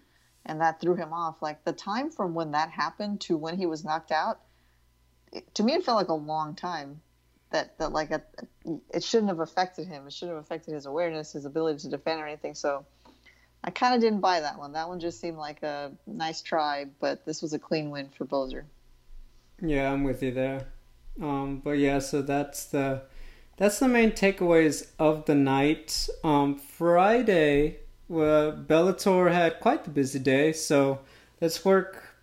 [0.46, 1.42] and that threw him off.
[1.42, 4.40] Like the time from when that happened to when he was knocked out,
[5.32, 7.02] it, to me it felt like a long time
[7.52, 8.22] that that like a,
[8.94, 10.08] it shouldn't have affected him.
[10.08, 12.54] It shouldn't have affected his awareness, his ability to defend or anything.
[12.54, 12.86] So
[13.64, 14.74] I kind of didn't buy that one.
[14.74, 18.26] That one just seemed like a nice try, but this was a clean win for
[18.26, 18.64] Boser.
[19.62, 20.68] Yeah, I'm with you there.
[21.20, 23.02] Um, but yeah, so that's the
[23.58, 26.08] that's the main takeaways of the night.
[26.24, 31.00] Um, Friday, well, Bellator had quite the busy day, so
[31.40, 32.16] let's work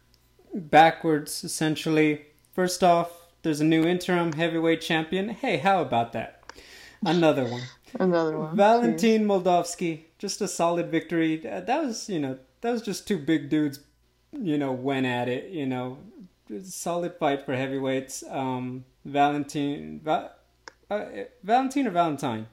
[0.55, 2.27] backwards essentially.
[2.55, 3.11] First off,
[3.42, 5.29] there's a new interim heavyweight champion.
[5.29, 6.42] Hey, how about that?
[7.05, 7.62] Another one.
[7.98, 8.57] Another one.
[8.57, 11.37] Valentin Moldavsky, just a solid victory.
[11.37, 13.81] That was, you know, that was just two big dudes,
[14.33, 15.51] you know, went at it.
[15.51, 15.98] You know,
[16.63, 18.25] solid fight for heavyweights.
[18.29, 20.33] Um, Valentine, Va-
[20.91, 21.05] uh,
[21.43, 22.47] Valentin or Valentine?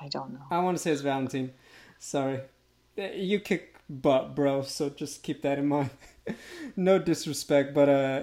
[0.00, 0.42] I don't know.
[0.50, 1.52] I want to say it's Valentine.
[1.98, 2.40] Sorry,
[2.96, 4.62] you kick butt, bro.
[4.62, 5.90] So just keep that in mind.
[6.76, 8.22] no disrespect, but uh,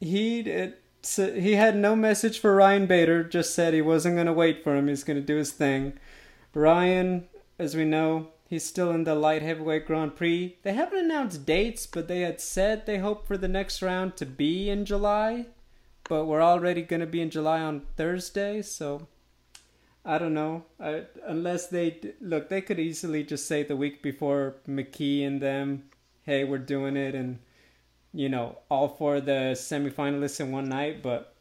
[0.00, 4.32] he it, he had no message for Ryan Bader, just said he wasn't going to
[4.32, 4.88] wait for him.
[4.88, 5.94] He's going to do his thing.
[6.54, 10.56] Ryan, as we know, he's still in the light heavyweight Grand Prix.
[10.62, 14.26] They haven't announced dates, but they had said they hope for the next round to
[14.26, 15.46] be in July.
[16.08, 19.08] But we're already going to be in July on Thursday, so
[20.04, 20.64] I don't know.
[20.78, 25.90] I, unless they look, they could easily just say the week before McKee and them,
[26.22, 27.40] "Hey, we're doing it," and
[28.14, 31.34] you know, all for the semifinalists in one night, but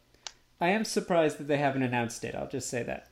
[0.59, 2.35] I am surprised that they haven't announced it.
[2.35, 3.07] I'll just say that.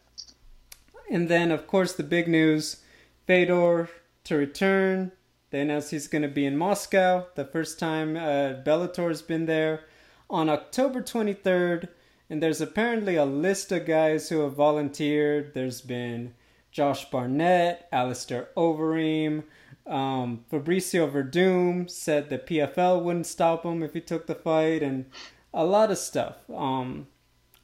[1.10, 2.83] And then, of course, the big news
[3.26, 3.90] Fedor
[4.26, 5.12] to return.
[5.50, 9.82] They announced he's going to be in Moscow, the first time uh, Bellator's been there,
[10.30, 11.90] on October 23rd.
[12.30, 15.54] And there's apparently a list of guys who have volunteered.
[15.54, 16.34] There's been
[16.72, 19.44] Josh Barnett, Alistair Overeem,
[19.86, 25.06] um, Fabricio Werdum said the PFL wouldn't stop him if he took the fight, and
[25.54, 26.38] a lot of stuff.
[26.54, 27.08] Um,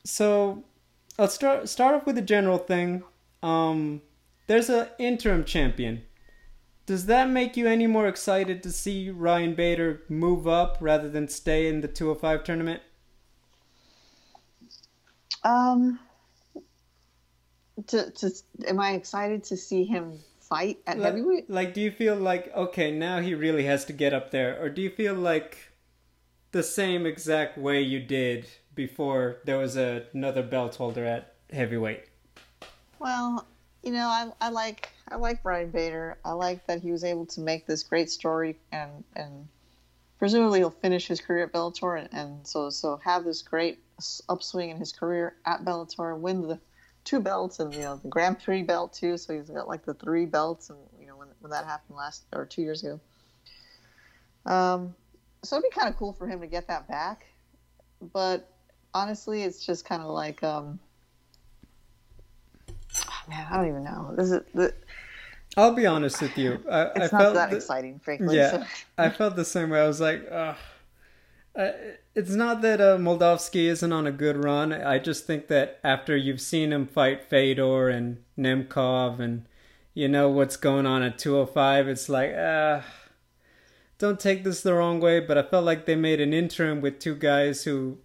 [0.03, 0.63] so
[1.17, 3.03] let's start start off with the general thing.
[3.41, 4.01] Um,
[4.49, 6.01] there's an interim champion.
[6.87, 11.27] Does that make you any more excited to see Ryan Bader move up rather than
[11.27, 12.81] stay in the 205 tournament?
[15.43, 15.99] Um,
[17.85, 18.31] to, to
[18.67, 21.47] am I excited to see him fight at like, heavyweight?
[21.47, 24.67] Like, do you feel like okay, now he really has to get up there, or
[24.67, 25.73] do you feel like
[26.53, 32.05] the same exact way you did before there was a, another belt holder at heavyweight?
[32.97, 33.45] Well,
[33.83, 36.17] you know, I, I like I like Brian Bader.
[36.23, 39.47] I like that he was able to make this great story and and
[40.17, 43.79] presumably he'll finish his career at Bellator and, and so so have this great
[44.27, 46.59] upswing in his career at Bellator, win the
[47.03, 49.17] two belts and you know the Grand Prix belt too.
[49.17, 52.25] So he's got like the three belts, and you know when when that happened last
[52.33, 52.99] or two years ago.
[54.45, 54.95] Um,
[55.43, 57.25] so it'd be kind of cool for him to get that back,
[58.13, 58.49] but
[58.93, 60.79] honestly, it's just kind of like um,
[63.29, 64.13] man, I don't even know.
[64.17, 64.73] This is the.
[65.57, 66.59] I'll be honest with you.
[66.69, 68.37] I, it's I not felt that the, exciting, frankly.
[68.37, 68.65] Yeah, so.
[68.97, 69.79] I felt the same way.
[69.79, 70.29] I was like.
[70.31, 70.53] Uh,
[72.15, 74.71] it's not that uh, Moldavsky isn't on a good run.
[74.71, 79.45] I just think that after you've seen him fight Fedor and Nemkov and
[79.93, 82.81] you know what's going on at 205, it's like, uh,
[83.97, 86.99] don't take this the wrong way, but I felt like they made an interim with
[86.99, 87.97] two guys who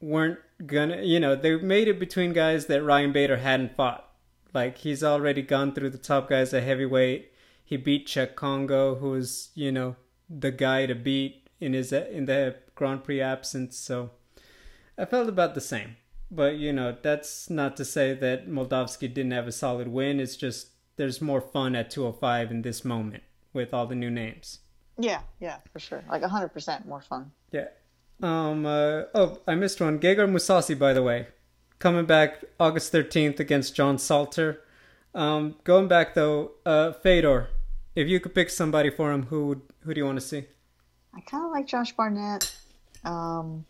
[0.00, 4.09] weren't gonna, you know, they made it between guys that Ryan Bader hadn't fought.
[4.52, 7.32] Like, he's already gone through the top guys at heavyweight.
[7.64, 9.96] He beat Cheick Kongo, who was, you know,
[10.28, 13.76] the guy to beat in his in the Grand Prix absence.
[13.76, 14.10] So
[14.96, 15.96] I felt about the same.
[16.30, 20.20] But you know, that's not to say that Moldavsky didn't have a solid win.
[20.20, 24.60] It's just there's more fun at 205 in this moment with all the new names.
[24.98, 26.04] Yeah, yeah, for sure.
[26.08, 27.32] Like 100% more fun.
[27.50, 27.68] Yeah.
[28.22, 28.66] Um.
[28.66, 29.98] Uh, oh, I missed one.
[29.98, 31.28] Gegard Mousasi, by the way,
[31.80, 34.62] coming back August 13th against John Salter.
[35.14, 37.48] Um, going back though, uh, Fedor.
[37.96, 40.44] If you could pick somebody for him, who would, who do you want to see?
[41.12, 42.54] I kind of like Josh Barnett.
[43.04, 43.64] Um,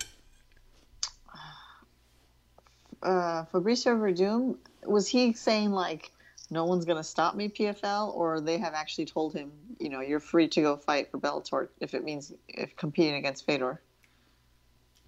[3.02, 6.12] uh, Fabricio Werdum, was he saying like,
[6.50, 10.00] no one's going to stop me, PFL, or they have actually told him, you know,
[10.00, 13.80] you're free to go fight for Bellator if it means if competing against Fedor?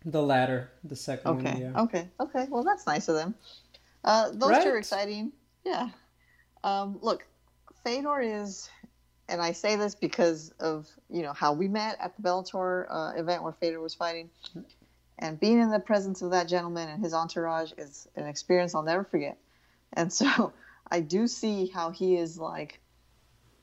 [0.04, 1.52] The latter, the second okay.
[1.52, 1.60] one.
[1.60, 1.82] Yeah.
[1.82, 2.08] Okay.
[2.20, 2.46] Okay.
[2.50, 3.34] Well, that's nice of them.
[4.04, 4.62] Uh, those right?
[4.62, 5.32] two are exciting.
[5.64, 5.90] Yeah.
[6.64, 7.26] Um, look,
[7.84, 8.68] Fedor is
[9.28, 13.12] and I say this because of you know how we met at the Bellator uh,
[13.16, 14.30] event where Fedor was fighting,
[15.18, 18.82] and being in the presence of that gentleman and his entourage is an experience I'll
[18.82, 19.38] never forget.
[19.94, 20.52] And so
[20.90, 22.80] I do see how he is like,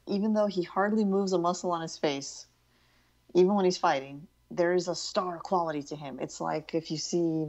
[0.08, 2.48] even though he hardly moves a muscle on his face,
[3.36, 6.20] even when he's fighting, there is a star quality to him.
[6.22, 7.48] It's like if you see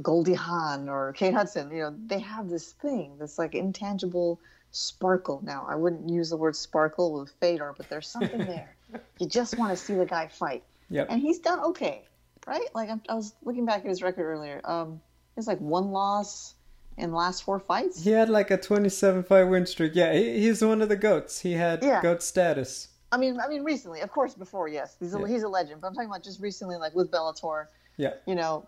[0.00, 4.40] Goldie Hawn or Kate Hudson, you know, they have this thing, this like intangible
[4.72, 5.40] sparkle.
[5.44, 8.74] Now, I wouldn't use the word sparkle with Fedor, but there's something there.
[9.18, 10.64] you just want to see the guy fight.
[10.90, 11.08] Yep.
[11.10, 12.02] And he's done okay,
[12.46, 12.66] right?
[12.74, 14.60] Like I'm, i was looking back at his record earlier.
[14.64, 15.00] Um,
[15.36, 16.54] it's like one loss
[16.96, 18.02] in the last four fights.
[18.02, 19.92] He had like a 27 fight win streak.
[19.94, 21.40] Yeah, he, he's one of the goats.
[21.40, 22.02] He had Yeah.
[22.02, 22.88] goat status.
[23.12, 25.26] I mean, I mean, recently, of course, before, yes, he's a, Yeah.
[25.26, 25.82] he's a legend.
[25.82, 27.66] But I'm talking about just recently, like with Bellator.
[27.98, 28.14] Yeah.
[28.26, 28.66] You know.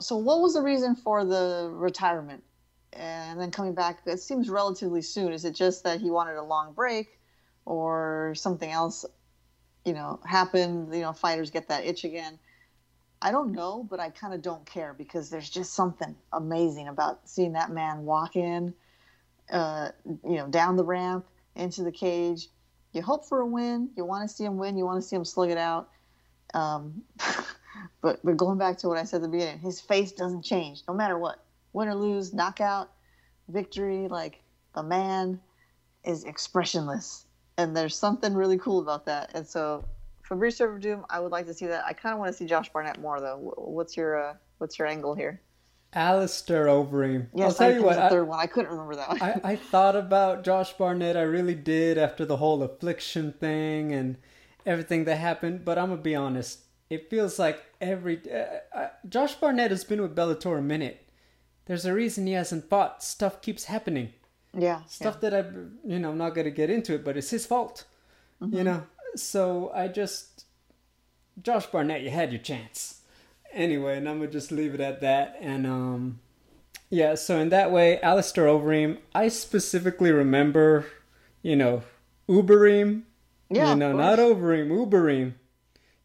[0.00, 2.42] So, what was the reason for the retirement,
[2.94, 4.00] and then coming back?
[4.06, 5.32] It seems relatively soon.
[5.32, 7.20] Is it just that he wanted a long break,
[7.66, 9.04] or something else?
[9.84, 10.94] You know, happened.
[10.94, 12.38] You know, fighters get that itch again.
[13.20, 17.28] I don't know, but I kind of don't care because there's just something amazing about
[17.28, 18.72] seeing that man walk in,
[19.50, 19.90] uh,
[20.24, 22.48] you know, down the ramp into the cage.
[22.92, 23.90] You hope for a win.
[23.96, 24.76] You want to see him win.
[24.76, 25.90] You want to see him slug it out.
[26.54, 27.02] Um,
[28.02, 30.82] but but going back to what I said at the beginning, his face doesn't change
[30.88, 32.90] no matter what, win or lose, knockout,
[33.48, 34.08] victory.
[34.08, 34.42] Like
[34.74, 35.40] the man
[36.04, 39.30] is expressionless, and there's something really cool about that.
[39.34, 39.84] And so
[40.28, 41.84] Fabricio Werdum, I would like to see that.
[41.84, 43.36] I kind of want to see Josh Barnett more though.
[43.56, 45.40] What's your uh, what's your angle here?
[45.94, 47.28] Alistair Overeem.
[47.34, 47.96] Yes, I'll tell I you think what.
[47.96, 48.40] the I, third one.
[48.40, 49.22] I couldn't remember that one.
[49.22, 51.16] I, I thought about Josh Barnett.
[51.16, 54.16] I really did after the whole affliction thing and
[54.66, 55.64] everything that happened.
[55.64, 56.60] But I'm gonna be honest.
[56.90, 61.08] It feels like every uh, uh, Josh Barnett has been with Bellator a minute.
[61.66, 63.02] There's a reason he hasn't fought.
[63.02, 64.12] Stuff keeps happening.
[64.56, 65.44] yeah, Stuff that I,
[65.84, 67.84] you know, I'm not gonna get into it, but it's his fault.
[68.42, 68.56] Mm-hmm.
[68.56, 68.82] You know.
[69.16, 70.44] So I just,
[71.42, 72.97] Josh Barnett, you had your chance.
[73.52, 75.36] Anyway, and I'm gonna just leave it at that.
[75.40, 76.20] And um,
[76.90, 77.14] yeah.
[77.14, 80.86] So in that way, Alistair Overeem, I specifically remember,
[81.42, 81.82] you know,
[82.28, 83.02] Ubereem.
[83.50, 83.70] yeah.
[83.70, 85.34] you know, not Overeem, Ubereem.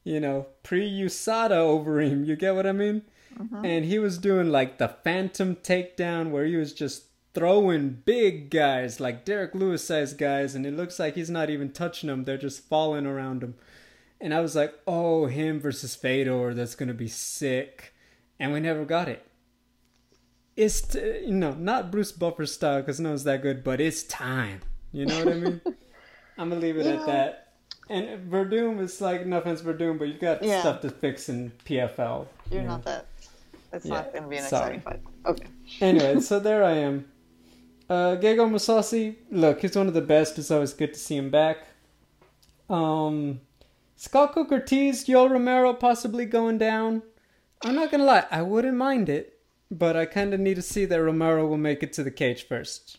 [0.03, 2.25] you know, pre USADA Overeem.
[2.25, 3.03] You get what I mean?
[3.37, 3.65] Mm-hmm.
[3.65, 8.99] And he was doing like the phantom takedown where he was just throwing big guys,
[8.99, 12.23] like Derrick Lewis sized guys, and it looks like he's not even touching them.
[12.25, 13.55] They're just falling around him.
[14.21, 17.93] And I was like, oh, him versus Fedor, that's going to be sick.
[18.39, 19.25] And we never got it.
[20.55, 24.03] It's, t- you know, not Bruce Buffer style because no one's that good, but it's
[24.03, 24.61] time.
[24.91, 25.61] You know what I mean?
[26.37, 27.53] I'm going to leave it at that.
[27.89, 30.61] And Werdum is like, no offense, Werdum, but you got yeah.
[30.61, 32.27] stuff to fix in PFL.
[32.49, 32.73] You're you know?
[32.75, 33.07] not that.
[33.73, 33.93] It's yeah.
[33.95, 34.75] not going to be an Sorry.
[34.77, 35.01] exciting fight.
[35.25, 35.45] Okay.
[35.81, 37.05] anyway, so there I am.
[37.89, 40.39] Uh, Gegard Mousasi, look, he's one of the best.
[40.39, 41.67] It's always good to see him back.
[42.69, 43.41] Um,
[43.95, 47.03] Scott Cook Ortiz, Yoel Romero possibly going down.
[47.63, 49.39] I'm not gonna lie, I wouldn't mind it,
[49.71, 52.47] but I kind of need to see that Romero will make it to the cage
[52.47, 52.97] first.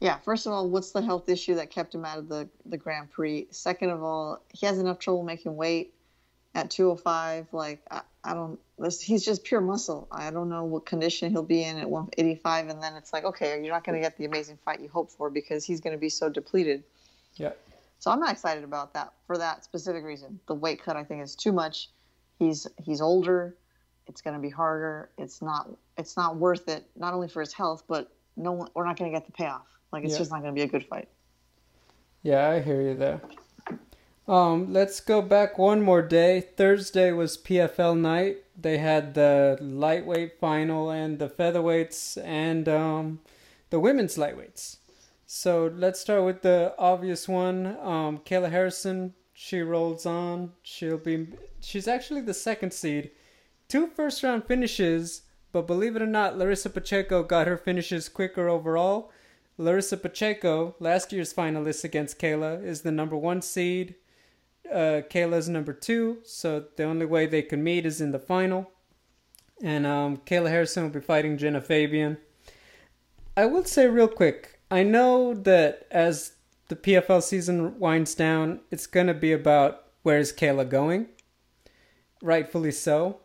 [0.00, 2.78] Yeah, first of all, what's the health issue that kept him out of the, the
[2.78, 3.48] Grand Prix?
[3.50, 5.92] Second of all, he has enough trouble making weight
[6.54, 7.48] at 205.
[7.52, 8.58] Like, I, I don't,
[8.98, 10.08] he's just pure muscle.
[10.10, 12.68] I don't know what condition he'll be in at 185.
[12.68, 15.10] And then it's like, okay, you're not going to get the amazing fight you hope
[15.10, 16.82] for because he's going to be so depleted.
[17.34, 17.52] Yeah.
[18.00, 20.40] So I'm not excited about that for that specific reason.
[20.48, 21.90] The weight cut I think is too much.
[22.38, 23.56] He's he's older.
[24.06, 25.10] It's going to be harder.
[25.18, 26.88] It's not it's not worth it.
[26.96, 29.66] Not only for his health, but no one, we're not going to get the payoff.
[29.92, 30.18] Like it's yeah.
[30.18, 31.08] just not going to be a good fight.
[32.22, 33.20] Yeah, I hear you there.
[34.26, 36.40] Um, let's go back one more day.
[36.40, 38.38] Thursday was PFL night.
[38.58, 43.20] They had the lightweight final and the featherweights and um,
[43.70, 44.76] the women's lightweights.
[45.32, 47.78] So let's start with the obvious one.
[47.80, 50.54] Um, Kayla Harrison, she rolls on.
[50.60, 51.28] She'll be.
[51.60, 53.12] She's actually the second seed.
[53.68, 58.48] Two first round finishes, but believe it or not, Larissa Pacheco got her finishes quicker
[58.48, 59.12] overall.
[59.56, 63.94] Larissa Pacheco, last year's finalist against Kayla, is the number one seed
[64.68, 68.72] uh, Kayla's number two, so the only way they can meet is in the final.
[69.62, 72.18] And um, Kayla Harrison will be fighting Genah Fabian.
[73.36, 76.32] I will say real quick, I know that as
[76.68, 81.08] the PFL season winds down, it's going to be about where's Kayla going.
[82.22, 83.20] Rightfully so.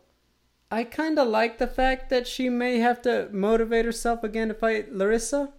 [0.70, 4.54] I kind of like the fact that she may have to motivate herself again to
[4.54, 5.52] fight Larissa.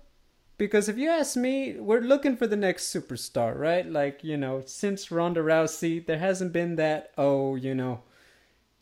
[0.57, 3.89] Because if you ask me, we're looking for the next superstar, right?
[3.89, 8.01] Like, you know, since Ronda Rousey, there hasn't been that, oh, you know,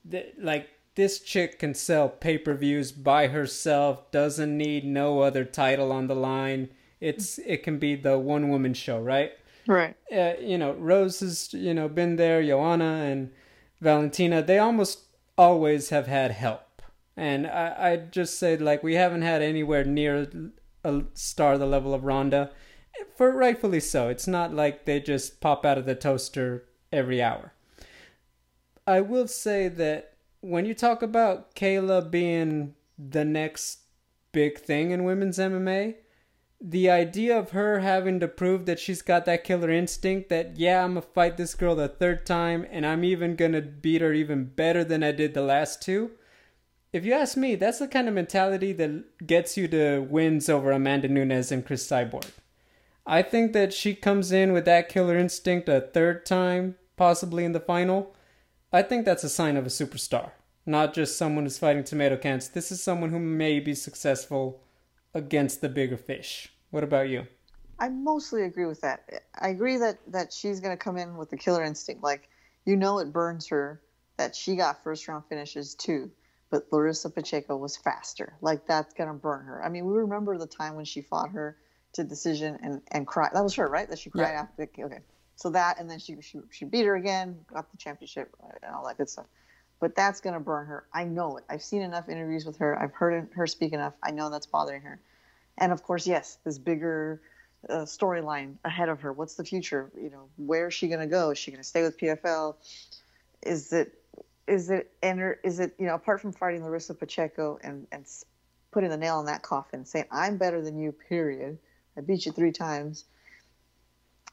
[0.09, 5.43] th- like this chick can sell pay per views by herself, doesn't need no other
[5.43, 6.69] title on the line.
[7.05, 9.31] It's it can be the one woman show, right?
[9.67, 9.95] Right.
[10.11, 12.43] Uh, you know, Rose has you know been there.
[12.43, 13.31] Joanna and
[13.79, 15.01] Valentina, they almost
[15.37, 16.81] always have had help,
[17.15, 20.27] and I I just said like we haven't had anywhere near
[20.83, 22.51] a star the level of Ronda,
[23.15, 24.09] for rightfully so.
[24.09, 27.53] It's not like they just pop out of the toaster every hour.
[28.87, 33.79] I will say that when you talk about Kayla being the next
[34.31, 35.95] big thing in women's MMA,
[36.67, 40.83] the idea of her having to prove that she's got that killer instinct that yeah
[40.83, 44.45] i'm gonna fight this girl the third time and i'm even gonna beat her even
[44.45, 46.09] better than i did the last two
[46.95, 50.71] if you ask me, that's the kind of mentality that gets you to wins over
[50.71, 52.31] Amanda Nunes and chris Cyborg.
[53.05, 57.51] I think that she comes in with that killer instinct a third time, possibly in
[57.51, 58.15] the final.
[58.71, 60.31] I think that's a sign of a superstar,
[60.65, 62.47] not just someone who's fighting tomato cans.
[62.47, 64.63] This is someone who may be successful
[65.13, 66.54] against the bigger fish.
[66.75, 67.25] What about you?
[67.79, 69.09] I mostly agree with that.
[69.39, 72.03] I agree that that she's going to come in with the killer instinct.
[72.03, 72.29] Like,
[72.65, 73.81] you know, it burns her
[74.17, 76.11] that she got first round finishes too
[76.55, 78.37] but Larissa Pacheco was faster.
[78.41, 79.63] Like that's gonna burn her.
[79.63, 81.57] I mean, we remember the time when she fought her
[81.93, 83.31] to decision and and cried.
[83.33, 83.89] That was her, right?
[83.89, 84.41] That she cried yeah.
[84.41, 84.85] after.
[84.85, 84.99] Okay,
[85.35, 88.33] so that and then she she she beat her again, got the championship
[88.63, 89.25] and all that good stuff.
[89.79, 90.85] But that's gonna burn her.
[90.93, 91.43] I know it.
[91.49, 92.81] I've seen enough interviews with her.
[92.81, 93.93] I've heard her speak enough.
[94.01, 95.01] I know that's bothering her.
[95.57, 97.21] And of course, yes, this bigger
[97.69, 99.13] uh, storyline ahead of her.
[99.13, 99.91] What's the future?
[99.95, 101.31] You know, where is she gonna go?
[101.31, 102.55] Is she gonna stay with PFL?
[103.41, 103.93] Is it
[104.47, 108.05] is it enter is it you know apart from fighting Larissa Pacheco and and
[108.71, 111.57] putting the nail in that coffin, saying I'm better than you, period.
[111.97, 113.05] I beat you three times,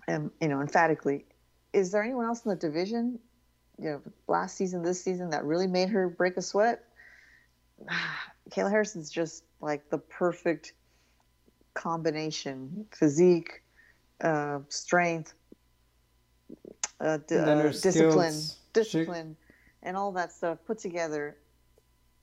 [0.08, 1.24] and you know emphatically.
[1.72, 3.18] Is there anyone else in the division,
[3.78, 6.84] you know, last season, this season that really made her break a sweat?
[8.50, 10.74] Kayla Harrison's just like the perfect
[11.74, 13.62] combination: physique,
[14.22, 15.34] uh, strength,
[17.00, 18.42] uh, d- uh, discipline,
[18.72, 19.36] discipline
[19.82, 21.36] and all that stuff put together,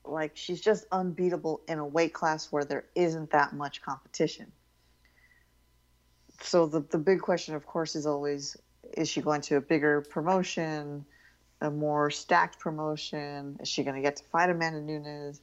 [0.04, 4.50] like she's just unbeatable in a weight class where there isn't that much competition.
[6.40, 8.56] So the the big question, of course, is always:
[8.96, 11.04] Is she going to a bigger promotion?
[11.60, 13.58] a more stacked promotion?
[13.60, 15.40] Is she going to get to fight Amanda Nunes?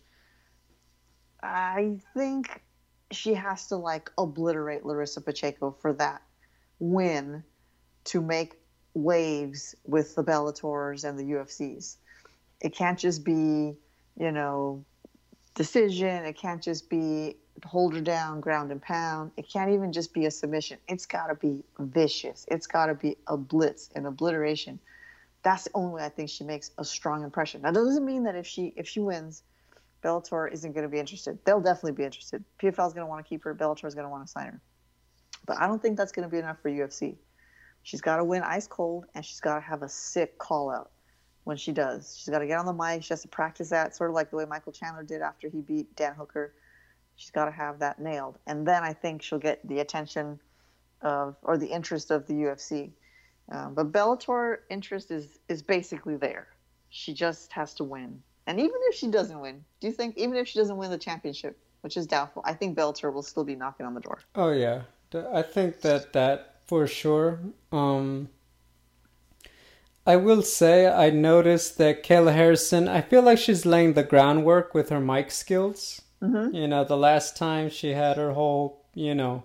[1.41, 2.63] I think
[3.11, 6.21] she has to like obliterate Larissa Pacheco for that
[6.79, 7.43] win
[8.05, 8.59] to make
[8.93, 11.97] waves with the Bellators and the UFCs.
[12.61, 13.75] It can't just be,
[14.19, 14.83] you know,
[15.55, 16.25] decision.
[16.25, 19.31] It can't just be hold her down, ground and pound.
[19.37, 20.77] It can't even just be a submission.
[20.87, 22.45] It's got to be vicious.
[22.49, 24.79] It's got to be a blitz, an obliteration.
[25.43, 27.61] That's the only way I think she makes a strong impression.
[27.61, 29.43] Now, that doesn't mean that if she if she wins,
[30.03, 31.37] Bellator isn't going to be interested.
[31.45, 32.43] They'll definitely be interested.
[32.61, 33.55] PFL is going to want to keep her.
[33.55, 34.61] Bellator is going to want to sign her.
[35.45, 37.15] But I don't think that's going to be enough for UFC.
[37.83, 40.91] She's got to win ice cold, and she's got to have a sick call out
[41.45, 42.17] when she does.
[42.17, 43.03] She's got to get on the mic.
[43.03, 45.61] She has to practice that, sort of like the way Michael Chandler did after he
[45.61, 46.53] beat Dan Hooker.
[47.15, 50.39] She's got to have that nailed, and then I think she'll get the attention
[51.01, 52.91] of or the interest of the UFC.
[53.49, 56.47] Um, but Bellator interest is is basically there.
[56.89, 58.21] She just has to win.
[58.47, 60.97] And even if she doesn't win, do you think even if she doesn't win the
[60.97, 64.19] championship, which is doubtful, I think Bellator will still be knocking on the door.
[64.35, 64.83] Oh yeah,
[65.13, 67.39] I think that that for sure.
[67.71, 68.29] Um,
[70.05, 72.87] I will say I noticed that Kayla Harrison.
[72.87, 76.01] I feel like she's laying the groundwork with her mic skills.
[76.21, 76.55] Mm-hmm.
[76.55, 79.43] You know, the last time she had her whole, you know,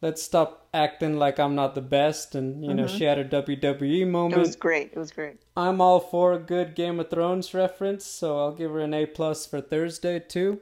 [0.00, 2.34] let's stop acting like I'm not the best.
[2.34, 2.98] And, you know, Mhm.
[2.98, 4.34] she had her WWE moment.
[4.36, 4.92] It was great.
[4.92, 5.38] It was great.
[5.56, 9.06] I'm all for a good Game of Thrones reference, so I'll give her an A
[9.06, 10.60] plus for Thursday too.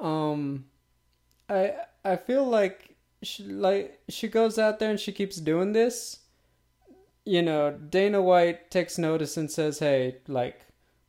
[0.00, 0.66] Um,
[1.48, 1.74] I
[2.04, 6.20] I feel like she like she goes out there and she keeps doing this.
[7.24, 10.62] You know, Dana White takes notice and says, "Hey, like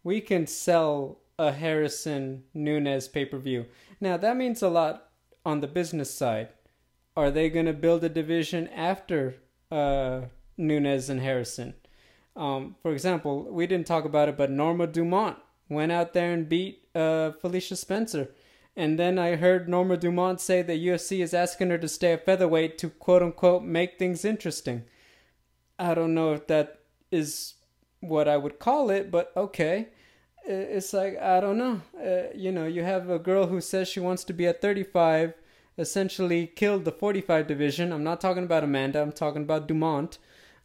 [0.04, 3.66] we can sell a Harrison Nunes pay per view."
[4.00, 5.10] Now that means a lot
[5.46, 6.50] on the business side.
[7.16, 9.36] Are they going to build a division after
[9.72, 10.22] uh,
[10.57, 11.74] Nunes and Harrison?
[12.36, 15.38] Um, for example, we didn't talk about it, but Norma Dumont
[15.68, 18.30] went out there and beat uh, Felicia Spencer.
[18.76, 22.26] And then I heard Norma Dumont say that UFC is asking her to stay at
[22.26, 24.84] featherweight to quote unquote make things interesting.
[25.78, 26.80] I don't know if that
[27.12, 27.55] is
[27.99, 29.89] what I would call it, but okay.
[30.43, 31.82] It's like, I don't know.
[31.99, 35.34] Uh, you know, you have a girl who says she wants to be at 35,
[35.82, 37.92] essentially killed the 45 division.
[37.92, 40.20] I'm not talking about Amanda, I'm talking about Dumont.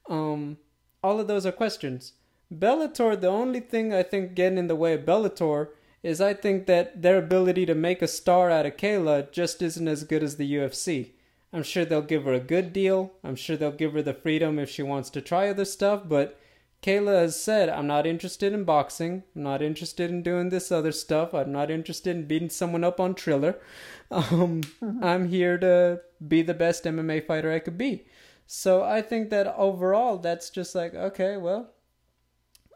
[0.08, 0.58] Um,
[1.02, 2.12] all of those are questions.
[2.54, 5.68] Bellator, the only thing I think getting in the way of Bellator
[6.02, 9.88] is I think that their ability to make a star out of Kayla just isn't
[9.88, 11.12] as good as the UFC.
[11.52, 13.14] I'm sure they'll give her a good deal.
[13.24, 16.38] I'm sure they'll give her the freedom if she wants to try other stuff, but
[16.86, 19.24] Kayla has said, I'm not interested in boxing.
[19.34, 21.34] I'm not interested in doing this other stuff.
[21.34, 23.58] I'm not interested in beating someone up on Triller.
[24.08, 24.60] Um,
[25.02, 28.06] I'm here to be the best MMA fighter I could be.
[28.46, 31.72] So I think that overall, that's just like, okay, well,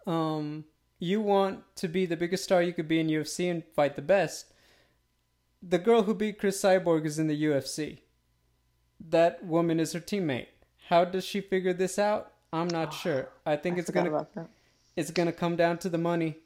[0.08, 0.64] um,
[0.98, 4.02] you want to be the biggest star you could be in UFC and fight the
[4.02, 4.52] best.
[5.62, 8.00] The girl who beat Chris Cyborg is in the UFC.
[8.98, 10.48] That woman is her teammate.
[10.88, 12.32] How does she figure this out?
[12.53, 13.28] I'm not sure.
[13.46, 14.28] I think I it's gonna
[14.96, 16.36] it's gonna come down to the money,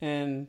[0.00, 0.48] and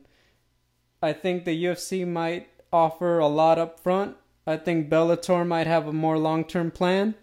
[1.02, 4.16] I think the UFC might offer a lot up front.
[4.46, 7.14] I think Bellator might have a more long term plan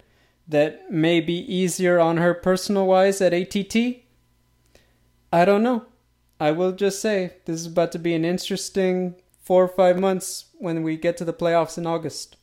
[0.48, 3.76] that may be easier on her personal wise at ATT.
[5.32, 5.86] I don't know.
[6.39, 10.46] I will just say this is about to be an interesting four or five months
[10.60, 12.38] when we get to the playoffs in August.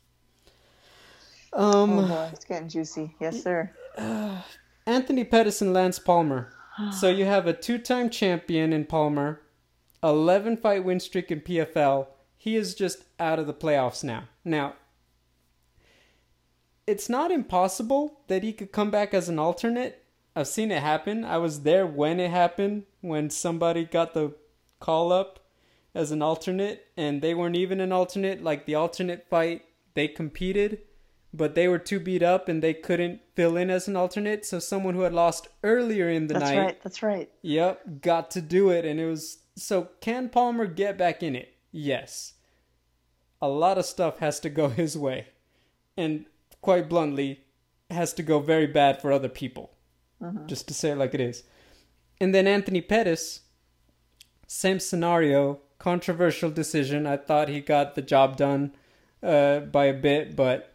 [1.53, 3.15] Um, Oh boy, it's getting juicy.
[3.21, 3.71] Yes, sir.
[4.87, 6.53] Anthony Pettis and Lance Palmer.
[6.93, 9.43] So you have a two-time champion in Palmer,
[10.03, 12.07] 11 fight win streak in PFL.
[12.39, 14.25] He is just out of the playoffs now.
[14.45, 14.75] Now,
[16.87, 20.05] it's not impossible that he could come back as an alternate.
[20.35, 21.25] I've seen it happen.
[21.25, 24.35] I was there when it happened, when somebody got the
[24.79, 25.41] call up
[25.95, 28.43] as an alternate, and they weren't even an alternate.
[28.43, 29.63] Like the alternate fight,
[29.95, 30.79] they competed,
[31.33, 34.45] but they were too beat up and they couldn't fill in as an alternate.
[34.45, 36.83] So someone who had lost earlier in the That's night right.
[36.83, 37.31] That's right.
[37.43, 39.89] Yep, got to do it, and it was so.
[40.01, 41.55] Can Palmer get back in it?
[41.73, 42.35] Yes.
[43.43, 45.29] A lot of stuff has to go his way,
[45.97, 46.27] and
[46.61, 47.41] quite bluntly,
[47.91, 49.73] has to go very bad for other people.
[50.47, 51.45] Just to say it like it is.
[52.21, 53.41] And then Anthony Pettis,
[54.47, 57.07] same scenario, controversial decision.
[57.07, 58.73] I thought he got the job done
[59.23, 60.70] uh, by a bit, but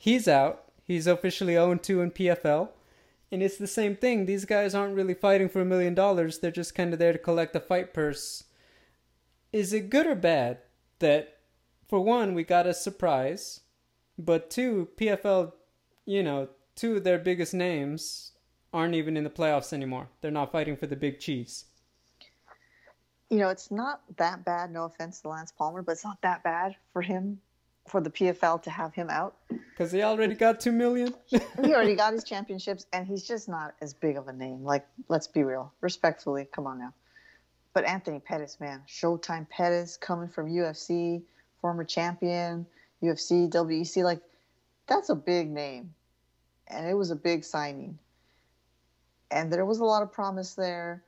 [0.00, 0.64] he's out.
[0.84, 2.70] He's officially 0 2 in PFL.
[3.32, 4.26] And it's the same thing.
[4.26, 6.40] These guys aren't really fighting for a million dollars.
[6.40, 8.44] They're just kind of there to collect a fight purse.
[9.52, 10.58] Is it good or bad
[11.00, 11.38] that,
[11.88, 13.60] for one, we got a surprise,
[14.18, 15.52] but two, PFL,
[16.06, 18.32] you know, two of their biggest names
[18.72, 20.08] aren't even in the playoffs anymore.
[20.20, 21.66] They're not fighting for the big cheese.
[23.30, 24.72] you know, it's not that bad.
[24.72, 27.40] No offense to Lance Palmer, but it's not that bad for him,
[27.88, 29.36] for the PFL to have him out.
[29.48, 31.14] Because he already got two million.
[31.26, 31.40] he
[31.74, 34.64] already got his championships, and he's just not as big of a name.
[34.64, 36.94] Like, let's be real, respectfully, come on now.
[37.72, 41.22] But Anthony Pettis, man, Showtime Pettis coming from UFC,
[41.60, 42.66] former champion,
[43.02, 44.20] UFC, WEC, like
[44.86, 45.94] that's a big name,
[46.66, 47.98] and it was a big signing.
[49.30, 51.04] And there was a lot of promise there.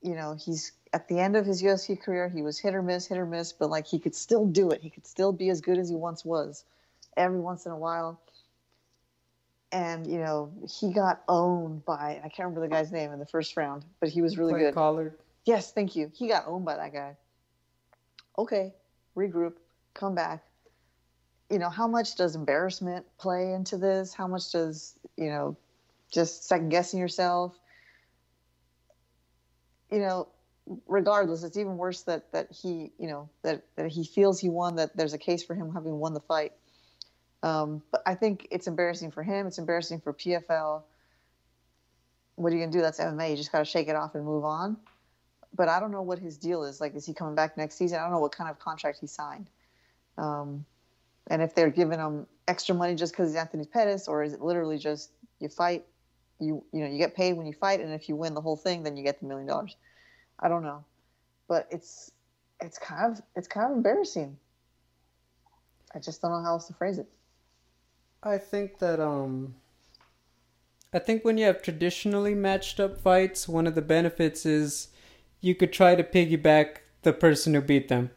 [0.00, 3.06] You know, he's at the end of his UFC career, he was hit or miss,
[3.06, 4.80] hit or miss, but like he could still do it.
[4.80, 6.64] He could still be as good as he once was
[7.16, 8.20] every once in a while.
[9.70, 13.26] And, you know, he got owned by, I can't remember the guy's name in the
[13.26, 14.74] first round, but he was really Clay good.
[14.74, 15.18] Collard.
[15.44, 16.10] Yes, thank you.
[16.14, 17.16] He got owned by that guy.
[18.38, 18.72] Okay,
[19.16, 19.54] regroup,
[19.94, 20.42] come back.
[21.50, 24.14] You know, how much does embarrassment play into this?
[24.14, 25.56] How much does, you know,
[26.10, 27.58] just second guessing yourself?
[29.90, 30.28] You know,
[30.86, 34.76] regardless, it's even worse that that he, you know, that that he feels he won.
[34.76, 36.52] That there's a case for him having won the fight.
[37.42, 39.46] Um, but I think it's embarrassing for him.
[39.46, 40.82] It's embarrassing for PFL.
[42.34, 42.80] What are you gonna do?
[42.80, 43.30] That's MMA.
[43.30, 44.76] You just gotta shake it off and move on.
[45.54, 46.80] But I don't know what his deal is.
[46.80, 47.98] Like, is he coming back next season?
[47.98, 49.48] I don't know what kind of contract he signed.
[50.18, 50.64] Um,
[51.28, 54.40] and if they're giving him extra money just because he's Anthony Pettis, or is it
[54.40, 55.10] literally just
[55.40, 55.84] you fight,
[56.40, 58.56] you you know you get paid when you fight, and if you win the whole
[58.56, 59.76] thing, then you get the million dollars.
[60.40, 60.84] I don't know,
[61.48, 62.12] but it's
[62.60, 64.36] it's kind of it's kind of embarrassing.
[65.94, 67.08] I just don't know how else to phrase it.
[68.22, 69.54] I think that um
[70.92, 74.88] I think when you have traditionally matched up fights, one of the benefits is
[75.40, 78.10] you could try to piggyback the person who beat them.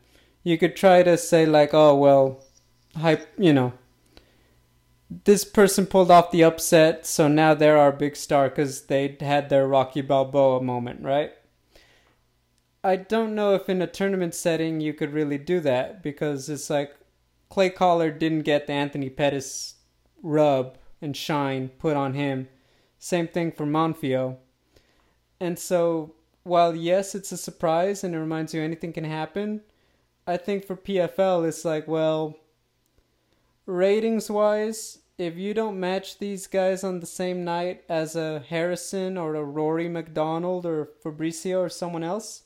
[0.43, 2.43] You could try to say like, "Oh, well,
[2.95, 3.74] hype, you know,
[5.26, 9.49] this person pulled off the upset, so now they're our big star cuz they had
[9.49, 11.34] their Rocky Balboa moment, right?"
[12.84, 16.70] I don't know if in a tournament setting you could really do that because it's
[16.70, 16.96] like
[17.50, 19.76] Clay Collard didn't get the Anthony Pettis
[20.24, 22.48] rub and shine put on him.
[22.98, 24.38] Same thing for Monfio.
[25.40, 29.62] And so, while yes, it's a surprise and it reminds you anything can happen,
[30.26, 32.38] I think for PFL it's like, well,
[33.66, 39.18] ratings wise, if you don't match these guys on the same night as a Harrison
[39.18, 42.44] or a Rory MacDonald or Fabricio or someone else,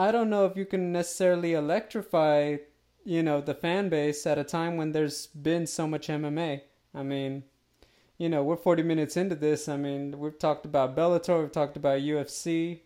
[0.00, 2.56] I don't know if you can necessarily electrify,
[3.04, 6.62] you know, the fan base at a time when there's been so much MMA.
[6.94, 7.42] I mean,
[8.16, 9.68] you know, we're 40 minutes into this.
[9.68, 12.80] I mean, we've talked about Bellator, we've talked about UFC.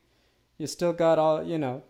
[0.59, 1.85] You still got all, you know,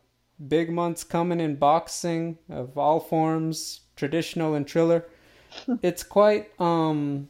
[0.46, 5.06] big months coming in boxing of all forms, traditional and triller.
[5.82, 7.28] it's quite um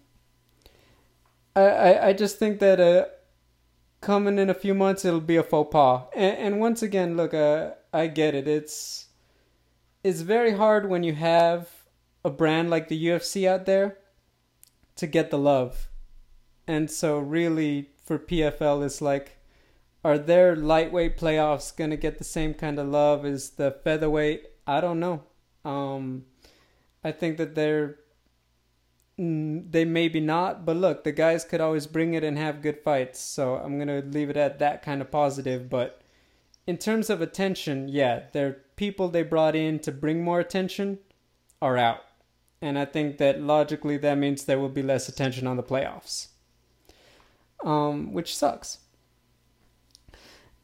[1.55, 3.05] I, I, I just think that uh
[4.05, 6.03] coming in a few months it'll be a faux pas.
[6.15, 8.49] And, and once again, look, uh, I get it.
[8.49, 9.07] It's
[10.03, 11.71] it's very hard when you have
[12.25, 13.99] a brand like the UFC out there
[14.97, 15.89] to get the love.
[16.67, 19.39] And so really for PFL it's like
[20.05, 24.45] are their lightweight playoffs going to get the same kind of love as the featherweight?
[24.67, 25.23] I don't know.
[25.65, 26.25] Um
[27.05, 27.99] I think that they're
[29.17, 33.21] they maybe not, but look, the guys could always bring it and have good fights.
[33.21, 36.03] So I'm going to leave it at that kind of positive, but
[36.67, 40.99] in terms of attention, yeah, their people they brought in to bring more attention
[41.61, 42.01] are out.
[42.61, 46.29] And I think that logically that means there will be less attention on the playoffs.
[47.63, 48.79] Um, which sucks.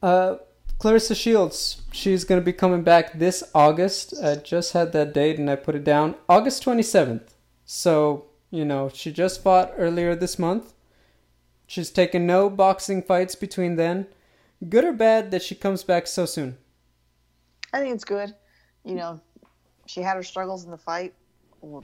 [0.03, 0.37] Uh,
[0.79, 4.15] Claressa Shields, she's going to be coming back this August.
[4.23, 6.15] I just had that date and I put it down.
[6.27, 7.35] August 27th.
[7.67, 10.73] So, you know, she just fought earlier this month.
[11.67, 14.07] She's taken no boxing fights between then.
[14.69, 16.59] Good or bad that she comes back so soon?
[17.73, 18.35] I think it's good.
[18.85, 19.21] You know,
[19.87, 21.15] she had her struggles in the fight,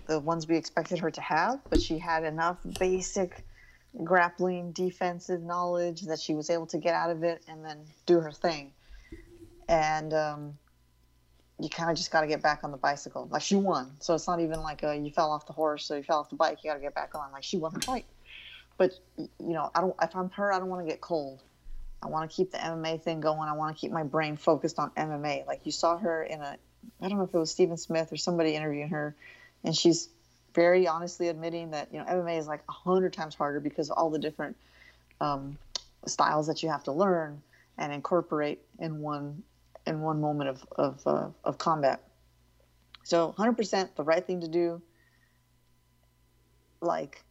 [0.06, 3.44] the ones we expected her to have, but she had enough basic
[4.04, 8.20] grappling defensive knowledge that she was able to get out of it and then do
[8.20, 8.72] her thing.
[9.68, 10.58] And um,
[11.58, 13.28] you kind of just got to get back on the bicycle.
[13.30, 15.96] Like she won, so it's not even like a, you fell off the horse, so
[15.96, 16.58] you fell off the bike.
[16.62, 17.32] You got to get back on.
[17.32, 18.04] Like she won the fight.
[18.76, 19.94] But you know, I don't.
[20.02, 21.42] If I'm her, I don't want to get cold.
[22.02, 23.48] I want to keep the MMA thing going.
[23.48, 25.46] I want to keep my brain focused on MMA.
[25.46, 26.56] Like you saw her in a,
[27.00, 29.16] I don't know if it was Stephen Smith or somebody interviewing her,
[29.64, 30.08] and she's
[30.54, 33.98] very honestly admitting that you know MMA is like a hundred times harder because of
[33.98, 34.56] all the different
[35.20, 35.58] um,
[36.06, 37.42] styles that you have to learn
[37.78, 39.42] and incorporate in one
[39.86, 42.02] in one moment of of, uh, of combat.
[43.04, 44.82] So 100% the right thing to do.
[46.80, 47.22] Like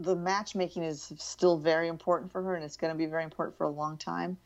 [0.00, 3.56] the matchmaking is still very important for her, and it's going to be very important
[3.56, 4.38] for a long time.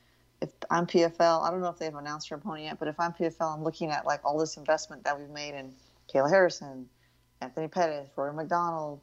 [0.42, 1.42] If I'm PFL.
[1.42, 3.90] I don't know if they've announced her opponent yet, but if I'm PFL, I'm looking
[3.90, 5.72] at like all this investment that we've made in
[6.12, 6.88] Kayla Harrison,
[7.40, 9.00] Anthony Pettis, Rory MacDonald,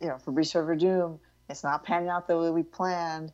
[0.00, 1.18] you know, Fabrice Werdum.
[1.48, 3.32] It's not panning out the way we planned.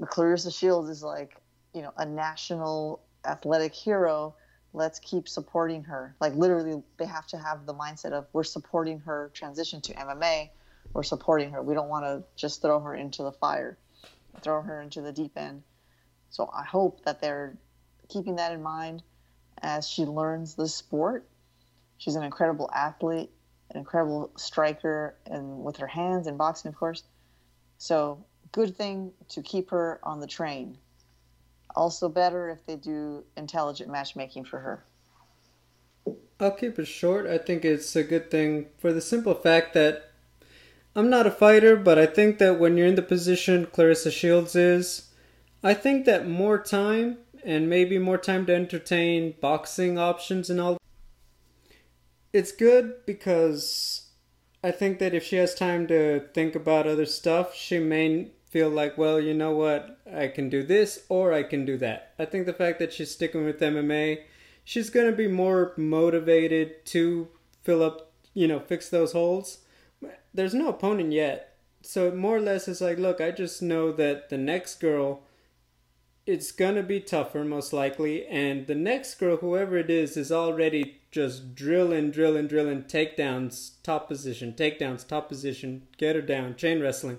[0.00, 1.36] Claressa Shields is like,
[1.74, 4.34] you know, a national athletic hero.
[4.72, 6.14] Let's keep supporting her.
[6.20, 10.50] Like literally, they have to have the mindset of we're supporting her transition to MMA.
[10.92, 11.62] We're supporting her.
[11.62, 13.78] We don't want to just throw her into the fire,
[14.42, 15.62] throw her into the deep end.
[16.30, 17.56] So I hope that they're
[18.08, 19.02] keeping that in mind
[19.62, 21.26] as she learns the sport.
[21.98, 23.30] She's an incredible athlete,
[23.70, 27.04] an incredible striker, and with her hands and boxing, of course.
[27.78, 30.78] So good thing to keep her on the train.
[31.76, 34.84] Also better if they do intelligent matchmaking for her.
[36.40, 37.26] I'll keep it short.
[37.26, 40.09] I think it's a good thing for the simple fact that
[40.94, 44.56] I'm not a fighter, but I think that when you're in the position Claressa Shields
[44.56, 45.10] is,
[45.62, 50.78] I think that more time and maybe more time to entertain boxing options and all.
[52.32, 54.10] It's good because
[54.62, 58.68] I think that if she has time to think about other stuff, she may feel
[58.68, 62.14] like, well, you know what, I can do this or I can do that.
[62.18, 64.22] I think the fact that she's sticking with MMA,
[64.64, 67.28] she's going to be more motivated to
[67.62, 69.58] fill up, you know, fix those holes.
[70.32, 71.56] There's no opponent yet.
[71.82, 75.22] So more or less it's like, look, I just know that the next girl
[76.26, 81.00] it's gonna be tougher most likely and the next girl whoever it is is already
[81.10, 87.18] just drilling drilling drilling takedowns top position takedowns top position get her down chain wrestling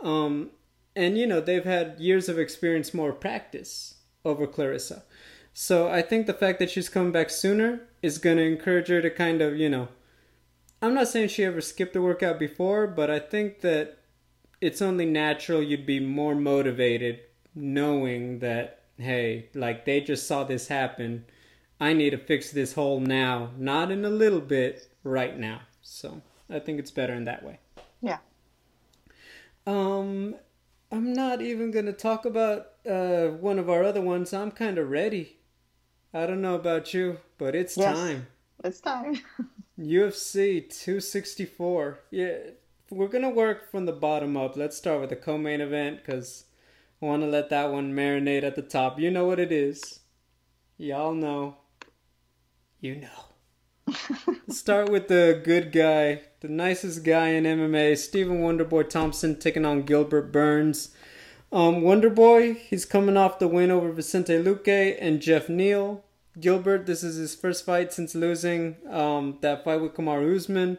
[0.00, 0.50] um,
[0.96, 3.94] and you know they've had years of experience more practice
[4.24, 5.02] over Claressa.
[5.54, 9.00] so i think the fact that she's coming back sooner is going to encourage her
[9.00, 9.88] to kind of you know
[10.82, 13.98] i'm not saying she ever skipped a workout before but i think that
[14.60, 17.20] it's only natural you'd be more motivated
[17.54, 21.24] knowing that hey like they just saw this happen
[21.80, 26.20] i need to fix this hole now not in a little bit right now so
[26.50, 27.58] i think it's better in that way
[28.00, 28.18] yeah
[29.66, 30.34] um
[30.92, 34.34] I'm not even going to talk about uh, one of our other ones.
[34.34, 35.38] I'm kind of ready.
[36.12, 38.26] I don't know about you, but it's yes, time.
[38.62, 39.18] It's time.
[39.78, 42.00] UFC 264.
[42.10, 42.36] Yeah,
[42.90, 44.56] we're to work from the bottom up.
[44.56, 46.44] Let's start with the co main event because
[47.00, 48.98] I want to let that one marinate at the top.
[49.00, 50.00] You know what it is.
[50.76, 51.56] Y'all know.
[52.80, 53.32] You know.
[54.48, 59.82] start with the good guy, the nicest guy in MMA, Stephen Wonderboy Thompson, taking on
[59.82, 60.94] Gilbert Burns.
[61.50, 66.04] Um, Wonderboy, he's coming off the win over Vicente Luque and Geoff Neal.
[66.40, 70.78] Gilbert, this is his first fight since losing um, that fight with Kamaru Usman.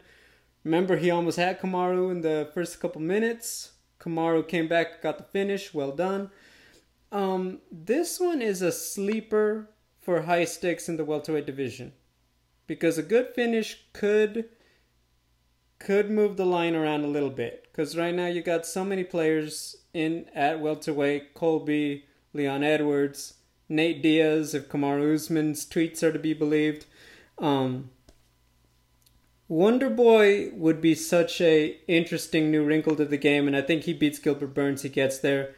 [0.63, 3.73] Remember, he almost had Kamaru in the first couple minutes.
[3.99, 5.73] Kamaru came back, got the finish.
[5.73, 6.31] Well done.
[7.11, 9.69] Um, this one is a sleeper
[10.01, 11.93] for high stakes in the welterweight division
[12.65, 14.49] because a good finish could
[15.79, 19.03] could move the line around a little bit because right now you got so many
[19.03, 23.35] players in at welterweight: Colby, Leon Edwards,
[23.73, 26.85] Nate Diaz, if Kamaru Usman's tweets are to be believed.
[27.39, 27.89] Um,
[29.47, 33.83] Wonder Boy would be such a interesting new wrinkle to the game, and I think
[33.83, 34.83] he beats Gilbert Burns.
[34.83, 35.55] He gets there.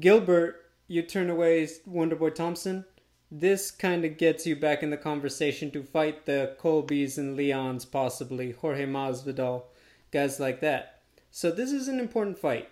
[0.00, 2.84] Gilbert, you turn away Wonder Boy Thompson.
[3.30, 7.90] This kind of gets you back in the conversation to fight the Colbys and Leons,
[7.90, 9.64] possibly Jorge Masvidal,
[10.12, 11.00] guys like that.
[11.30, 12.68] So this is an important fight.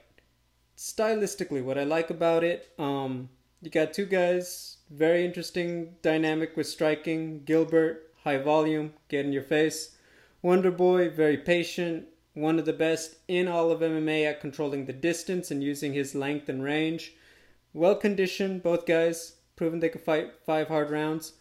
[0.76, 3.28] Stylistically, what I like about it, um,
[3.60, 7.42] you got two guys, very interesting dynamic with striking.
[7.44, 9.96] Gilbert, high volume, get in your face.
[10.42, 14.92] Wonder Boy, very patient, one of the best in all of MMA at controlling the
[14.92, 17.14] distance and using his length and range.
[17.72, 21.32] Well conditioned, both guys, proven they could fight five hard rounds.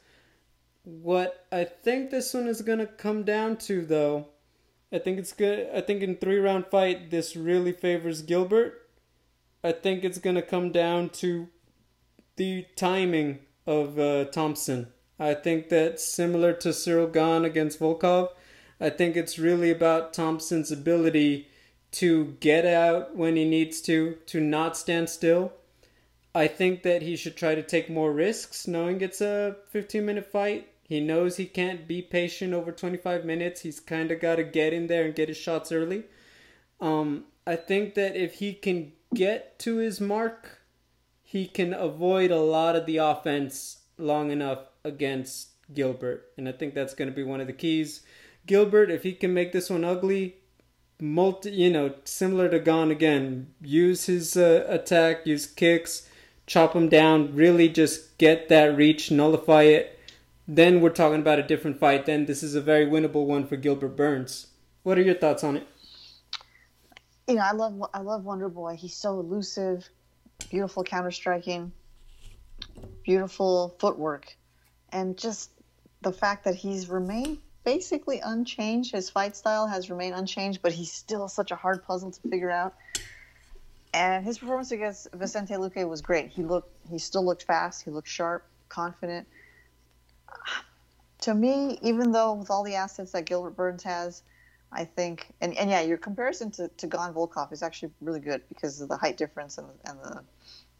[0.83, 4.27] What I think this one is gonna come down to, though,
[4.91, 5.69] I think it's good.
[5.73, 8.89] I think in three round fight, this really favors Gilbert.
[9.63, 11.49] I think it's gonna come down to
[12.35, 14.87] the timing of uh, Thompson.
[15.19, 18.29] I think that similar to Ciryl Gane against Volkov,
[18.79, 21.47] I think it's really about Thompson's ability
[21.91, 25.53] to get out when he needs to, to not stand still.
[26.35, 30.31] I think that he should try to take more risks, knowing it's a 15 minute
[30.31, 30.69] fight.
[30.83, 33.61] He knows he can't be patient over 25 minutes.
[33.61, 36.03] He's kind of got to get in there and get his shots early.
[36.81, 40.62] Um, I think that if he can get to his mark,
[41.33, 46.27] he can avoid a lot of the offense long enough against Gilbert.
[46.37, 48.03] And I think that's going to be one of the keys.
[48.45, 50.35] Gilbert, if he can make this one ugly,
[51.01, 56.07] multi, you know, similar to Gane again, use his uh, attack, use kicks,
[56.45, 59.99] chop him down, really just get that reach, nullify it.
[60.47, 62.05] Then we're talking about a different fight.
[62.05, 64.49] Then this is a very winnable one for Gilbert Burns.
[64.83, 65.67] What are your thoughts on it?
[67.27, 68.75] You know, I love I love Wonder Boy.
[68.75, 69.89] He's so elusive,
[70.49, 71.71] beautiful counter striking,
[73.03, 74.35] beautiful footwork,
[74.91, 75.51] and just
[76.01, 78.93] the fact that he's remained basically unchanged.
[78.93, 82.51] His fight style has remained unchanged, but he's still such a hard puzzle to figure
[82.51, 82.73] out.
[83.93, 86.29] And his performance against Vicente Luque was great.
[86.29, 87.83] He looked, he still looked fast.
[87.83, 89.27] He looked sharp, confident.
[91.21, 94.23] To me, even though with all the assets that Gilbert Burns has,
[94.73, 98.41] I think, and, and yeah, your comparison to, to Gane Volkov is actually really good
[98.49, 100.23] because of the height difference and, and the,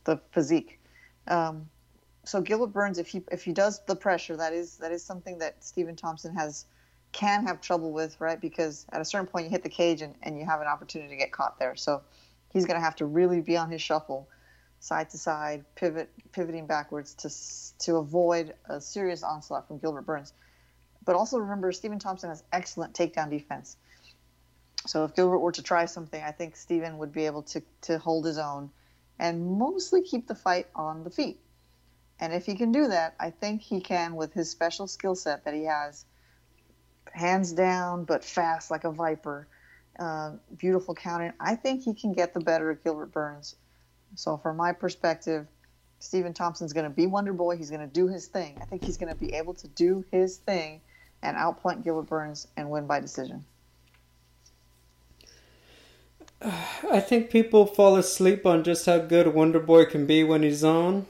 [0.05, 0.79] the physique.
[1.27, 1.69] Um,
[2.25, 5.37] so Gilbert Burns, if he if he does the pressure, that is that is something
[5.39, 6.65] that Stephen Thompson has
[7.11, 8.39] can have trouble with, right?
[8.39, 11.09] Because at a certain point you hit the cage and, and you have an opportunity
[11.11, 11.75] to get caught there.
[11.75, 12.01] So
[12.51, 14.27] he's going to have to really be on his shuffle,
[14.79, 20.33] side to side, pivot, pivoting backwards to to avoid a serious onslaught from Gilbert Burns.
[21.05, 23.77] But also remember, Stephen Thompson has excellent takedown defense.
[24.85, 27.97] So if Gilbert were to try something, I think Stephen would be able to to
[27.97, 28.69] hold his own
[29.19, 31.39] and mostly keep the fight on the feet.
[32.19, 35.45] And if he can do that, I think he can with his special skill set
[35.45, 36.05] that he has
[37.11, 39.47] hands down, but fast like a viper.
[39.99, 41.31] Uh, beautiful counting.
[41.39, 43.55] I think he can get the better of Gilbert Burns.
[44.15, 45.47] So, from my perspective,
[45.99, 47.57] Stephen Thompson's going to be Wonder Boy.
[47.57, 48.57] He's going to do his thing.
[48.59, 50.81] I think he's going to be able to do his thing
[51.23, 53.43] and outpoint Gilbert Burns and win by decision.
[56.41, 60.63] I think people fall asleep on just how good Wonder Boy can be when he's
[60.63, 61.05] on.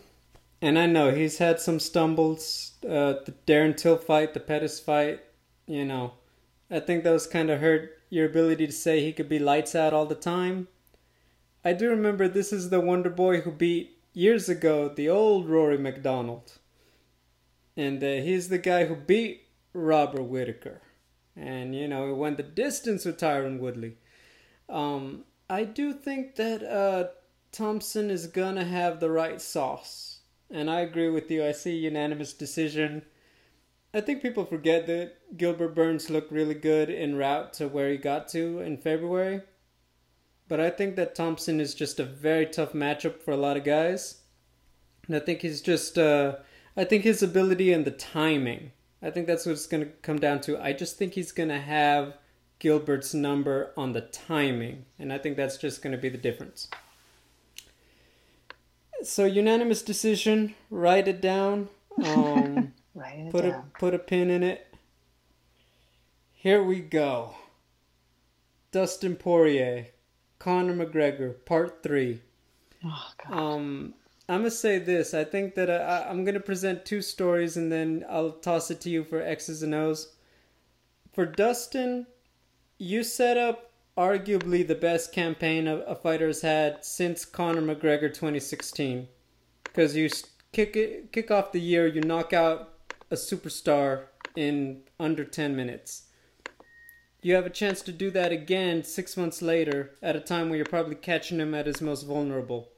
[0.61, 2.74] And I know he's had some stumbles.
[2.84, 5.22] Uh, the Darren Till fight, the Pettis fight,
[5.66, 6.14] you know,
[6.70, 9.93] I think those kind of hurt your ability to say he could be lights out
[9.93, 10.68] all the time.
[11.66, 15.78] I do remember this is the Wonder Boy who beat years ago the old Rory
[15.78, 16.59] MacDonald.
[17.76, 20.82] And uh, he's the guy who beat Robert Whitaker.
[21.36, 23.97] And, you know, he went the distance with Tyron Woodley.
[24.69, 27.09] Um, I do think that uh,
[27.51, 30.19] Thompson is going to have the right sauce.
[30.51, 31.43] And I agree with you.
[31.45, 33.03] I see unanimous decision.
[33.93, 37.97] I think people forget that Gilbert Burns looked really good en route to where he
[37.97, 39.41] got to in February.
[40.47, 43.63] But I think that Thompson is just a very tough matchup for a lot of
[43.63, 44.21] guys.
[45.07, 46.38] And I think he's just, uh,
[46.76, 48.71] I think his ability and the timing,
[49.04, 50.62] I think that's what it's going to come down to.
[50.64, 52.18] I just think he's going to have
[52.60, 54.86] Gilbert's number on the timing.
[54.97, 56.70] And I think that's just going to be the difference.
[59.04, 61.68] So, unanimous decision, write it down.
[62.04, 63.51] Um, Write it put down.
[63.54, 64.74] a put a pin in it.
[66.32, 67.36] Here we go.
[68.72, 69.88] Dustin Poirier,
[70.39, 72.22] Conor McGregor, Part Three.
[72.86, 73.38] Oh, God.
[73.38, 73.93] Um,
[74.30, 75.13] I'm gonna say this.
[75.13, 78.80] I think that uh, I, I'm gonna present two stories and then I'll toss it
[78.82, 80.13] to you for X's and O's.
[81.11, 82.07] For Dustin,
[82.78, 88.13] you set up arguably the best campaign a, a fighter has had since Conor McGregor
[88.13, 89.07] 2016,
[89.63, 90.09] because you
[90.51, 92.69] kick it, kick off the year, you knock out
[93.11, 94.05] a superstar
[94.36, 96.03] in under 10 minutes.
[97.21, 100.57] You have a chance to do that again six months later at a time where
[100.57, 102.69] you're probably catching him at his most vulnerable.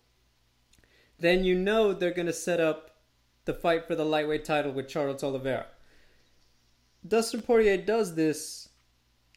[1.19, 2.91] Then you know they're going to set up
[3.45, 5.67] the fight for the lightweight title with Charles Oliveira.
[7.07, 8.69] Dustin Poirier does this.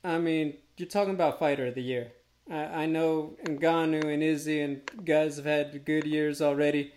[0.03, 2.13] I mean, you're talking about fighter of the year.
[2.51, 6.93] I, I know Ngannou and Izzy and guys have had good years already.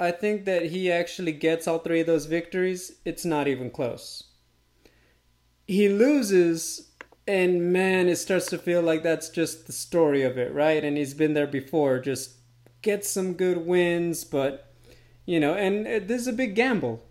[0.00, 2.92] I think that he actually gets all three of those victories.
[3.04, 4.24] It's not even close.
[5.66, 6.92] He loses,
[7.26, 10.82] and man, it starts to feel like that's just the story of it, right?
[10.82, 11.98] And he's been there before.
[11.98, 12.36] Just
[12.82, 14.72] gets some good wins, but
[15.26, 17.02] you know, and uh, this is a big gamble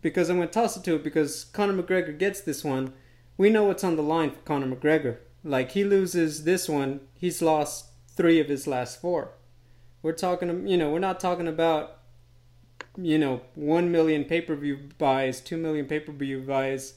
[0.00, 2.92] because I'm going to toss it to it because Conor McGregor gets this one.
[3.36, 5.16] We know what's on the line for Conor McGregor.
[5.42, 9.32] Like he loses this one, he's lost three of his last four.
[10.02, 11.98] We're talking, you know, we're not talking about,
[12.96, 16.94] you know, one million pay per view buys, two million pay per view buys.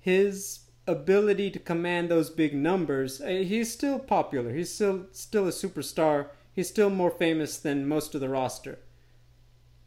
[0.00, 4.54] His ability to command those big numbers, uh, he's still popular.
[4.54, 6.28] He's still still a superstar.
[6.58, 8.80] He's still more famous than most of the roster.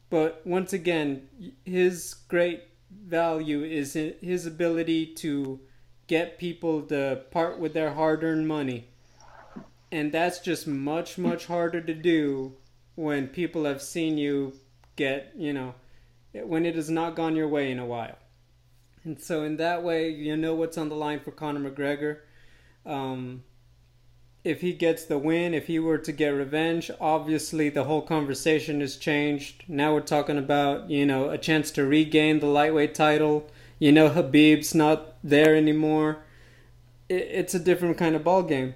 [0.10, 1.28] But once again,
[1.66, 5.60] his great value is his ability to
[6.08, 8.88] get people to part with their hard earned money.
[9.92, 12.54] And that's just much, much harder to do
[12.96, 14.54] when people have seen you
[14.96, 15.76] get, you know,
[16.32, 18.18] when it has not gone your way in a while.
[19.04, 22.20] And so, in that way, you know what's on the line for Conor McGregor.
[22.86, 23.44] Um,
[24.44, 28.82] if he gets the win, if he were to get revenge, obviously the whole conversation
[28.82, 29.64] has changed.
[29.68, 33.50] Now we're talking about, you know, a chance to regain the lightweight title.
[33.78, 36.24] You know, Khabib's not there anymore.
[37.08, 38.74] It's a different kind of ball game.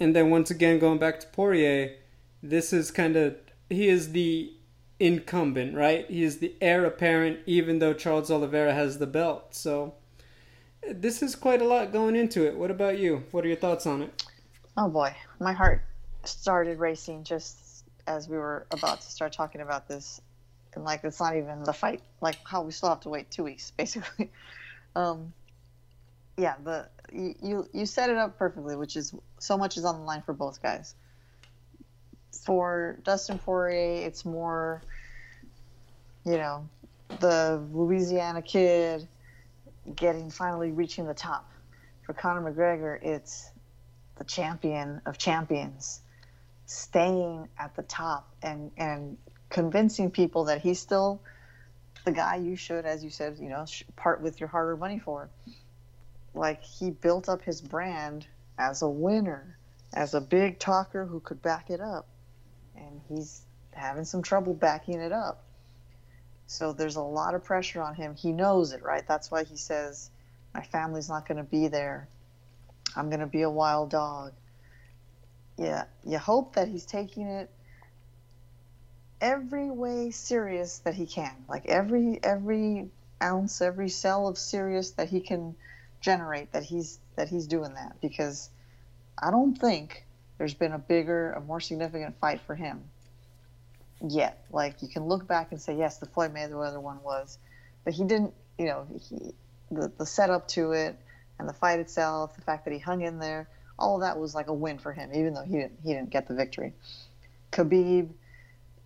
[0.00, 1.94] And then once again, going back to Poirier,
[2.42, 3.36] this is kind of
[3.68, 4.52] he is the
[4.98, 6.08] incumbent, right?
[6.08, 9.54] He is the heir apparent, even though Charles Oliveira has the belt.
[9.54, 9.94] So
[10.90, 12.56] this is quite a lot going into it.
[12.56, 13.24] What about you?
[13.30, 14.24] What are your thoughts on it?
[14.80, 15.82] Oh boy, my heart
[16.22, 20.20] started racing just as we were about to start talking about this.
[20.72, 22.00] And like, it's not even the fight.
[22.20, 24.30] Like, how we still have to wait two weeks, basically.
[24.94, 25.32] Um,
[26.36, 30.04] yeah, the you you set it up perfectly, which is so much is on the
[30.04, 30.94] line for both guys.
[32.44, 34.80] For Dustin Poirier, it's more,
[36.24, 36.68] you know,
[37.18, 39.08] the Louisiana kid
[39.96, 41.50] getting finally reaching the top.
[42.02, 43.50] For Conor McGregor, it's
[44.18, 46.00] the champion of champions
[46.66, 49.16] staying at the top and and
[49.48, 51.22] convincing people that he's still
[52.04, 53.64] the guy you should, as you said, you know,
[53.96, 55.28] part with your hard-earned money for
[56.34, 58.26] like he built up his brand
[58.58, 59.58] as a winner,
[59.92, 62.06] as a big talker who could back it up.
[62.76, 63.42] And he's
[63.72, 65.44] having some trouble backing it up.
[66.46, 68.14] So there's a lot of pressure on him.
[68.14, 69.06] He knows it, right?
[69.06, 70.10] That's why he says,
[70.54, 72.08] My family's not going to be there.
[72.96, 74.32] I'm going to be a wild dog.
[75.56, 77.50] Yeah, you hope that he's taking it
[79.20, 81.32] every way serious that he can.
[81.48, 82.90] Like every every
[83.22, 85.54] ounce, every cell of serious that he can
[86.00, 88.50] generate that he's that he's doing that because
[89.20, 90.04] I don't think
[90.38, 92.84] there's been a bigger, a more significant fight for him
[94.08, 94.44] yet.
[94.52, 97.38] Like you can look back and say, yes, the Floyd Mayweather one was,
[97.84, 98.34] but he didn't.
[98.58, 99.34] You know, he,
[99.70, 100.96] the the setup to it
[101.38, 104.34] and the fight itself, the fact that he hung in there, all of that was
[104.34, 106.72] like a win for him, even though he didn't he didn't get the victory.
[107.52, 108.10] Khabib,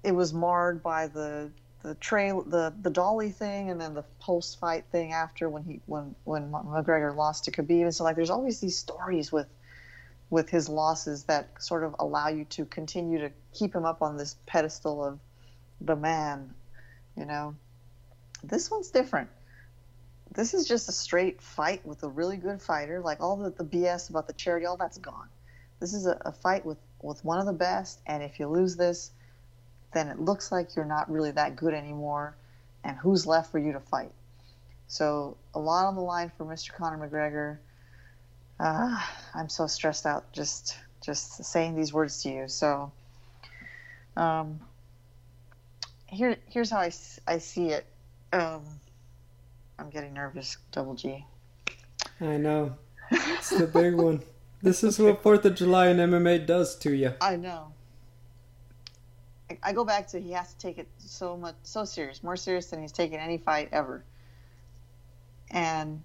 [0.05, 1.51] it was marred by the
[1.83, 5.81] the trail the the dolly thing and then the post fight thing after when he
[5.87, 9.49] when when McGregor lost to Khabib and so like there's always these stories with
[10.31, 14.17] with his losses that sort of allow you to continue to keep him up on
[14.17, 15.19] this pedestal of
[15.81, 16.55] the man
[17.17, 17.55] you know?
[18.43, 19.29] This one's different
[20.35, 23.65] this is just a straight fight with a really good fighter like all the, the
[23.65, 25.29] bs about the charity all that's gone
[25.81, 28.77] this is a, a fight with with one of the best and if you lose
[28.77, 29.11] this
[29.93, 32.35] then it looks like you're not really that good anymore.
[32.85, 34.13] And who's left for you to fight?
[34.89, 36.73] So a lot on the line for Mr.
[36.75, 37.59] Conor McGregor.
[38.59, 39.01] Uh,
[39.35, 42.49] I'm so stressed out just just saying these words to you.
[42.49, 42.93] So
[44.17, 44.61] um,
[46.07, 46.93] here here's how I,
[47.27, 47.87] I see it.
[48.33, 48.63] Um,
[49.83, 51.27] I'm getting nervous, Double G.
[52.21, 52.77] I know.
[53.11, 54.23] It's the big one.
[54.63, 57.15] This is what Fourth of July and MMA does to you.
[57.21, 57.73] I know.
[59.61, 62.67] I go back to he has to take it so much so serious, more serious
[62.67, 64.05] than he's taken any fight ever.
[65.51, 66.05] And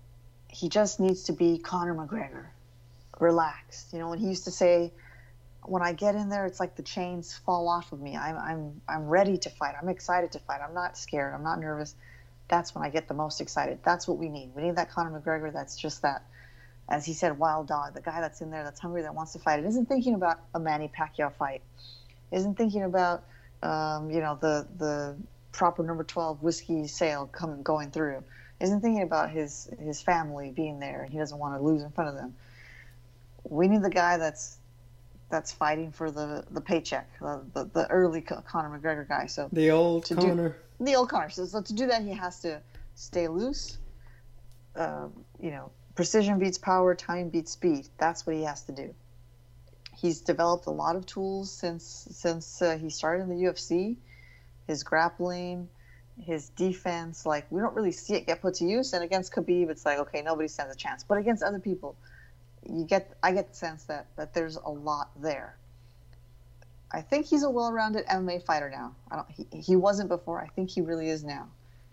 [0.49, 2.47] he just needs to be Conor McGregor,
[3.19, 3.93] relaxed.
[3.93, 4.91] You know, when he used to say,
[5.63, 8.17] "When I get in there, it's like the chains fall off of me.
[8.17, 9.75] I'm I'm I'm ready to fight.
[9.79, 10.61] I'm excited to fight.
[10.67, 11.35] I'm not scared.
[11.35, 11.93] I'm not nervous."
[12.47, 13.79] That's when I get the most excited.
[13.83, 14.51] That's what we need.
[14.55, 15.51] We need that Conor McGregor.
[15.51, 16.23] That's just that,
[16.87, 19.39] as he said, wild dog, the guy that's in there, that's hungry, that wants to
[19.39, 19.59] fight.
[19.59, 21.61] It isn't thinking about a Manny Pacquiao fight.
[22.31, 23.23] Isn't thinking about
[23.63, 25.15] um, you know, the the
[25.51, 28.23] proper number twelve whiskey sale coming going through.
[28.59, 31.03] Isn't thinking about his his family being there.
[31.03, 32.35] And he doesn't want to lose in front of them.
[33.43, 34.57] We need the guy that's
[35.29, 39.25] that's fighting for the the paycheck, the the, the early Conor McGregor guy.
[39.27, 40.55] So the old Conor, do,
[40.95, 41.29] old Conor.
[41.29, 42.61] So, so, to do that, he has to
[42.95, 43.77] stay loose.
[44.75, 45.07] Uh,
[45.41, 47.87] you know, precision beats power, time beats speed.
[47.97, 48.93] That's what he has to do
[49.97, 53.97] he's developed a lot of tools since since uh, he started in the UFC.
[54.67, 55.69] His grappling,
[56.19, 58.93] his defense, like we don't really see it get put to use.
[58.93, 61.03] And against Khabib, it's like okay, nobody stands a chance.
[61.03, 61.95] But against other people,
[62.69, 65.57] you get I get the sense that that there's a lot there.
[66.91, 68.95] I think he's a well-rounded MMA fighter now.
[69.11, 69.27] I don't.
[69.29, 70.41] He, he wasn't before.
[70.41, 71.49] I think he really is now.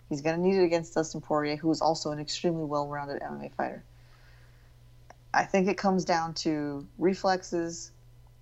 [0.09, 3.53] He's going to need it against Dustin Poirier, who is also an extremely well-rounded MMA
[3.53, 3.83] fighter.
[5.33, 7.91] I think it comes down to reflexes,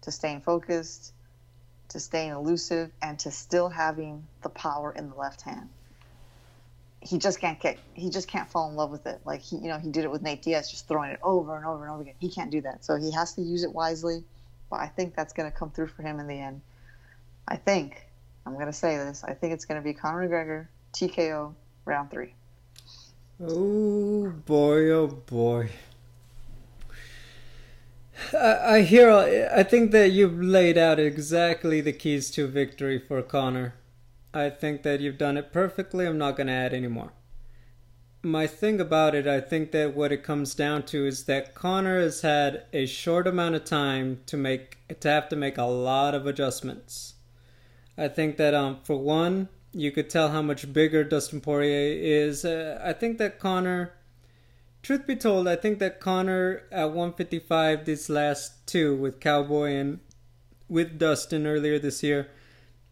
[0.01, 1.13] to staying focused,
[1.89, 5.69] to staying elusive, and to still having the power in the left hand.
[7.01, 9.21] He just can't get he just can't fall in love with it.
[9.25, 11.65] Like he you know, he did it with Nate Diaz, just throwing it over and
[11.65, 12.15] over and over again.
[12.19, 12.85] He can't do that.
[12.85, 14.23] So he has to use it wisely.
[14.69, 16.61] But I think that's gonna come through for him in the end.
[17.47, 18.07] I think
[18.45, 19.23] I'm gonna say this.
[19.23, 21.53] I think it's gonna be Conor McGregor, TKO,
[21.85, 22.33] round three.
[23.41, 25.69] Oh boy, oh boy.
[28.33, 29.11] I, I hear.
[29.11, 33.73] I think that you've laid out exactly the keys to victory for Conor.
[34.33, 36.07] I think that you've done it perfectly.
[36.07, 37.11] I'm not going to add any more.
[38.25, 41.99] My thing about it, I think that what it comes down to is that Conor
[41.99, 46.15] has had a short amount of time to make to have to make a lot
[46.15, 47.15] of adjustments.
[47.97, 52.45] I think that um for one, you could tell how much bigger Dustin Poirier is.
[52.45, 53.91] Uh, I think that Conor,
[54.81, 59.99] truth be told, I think that Conor at 155 these last two with Cowboy and
[60.69, 62.29] with Dustin earlier this year,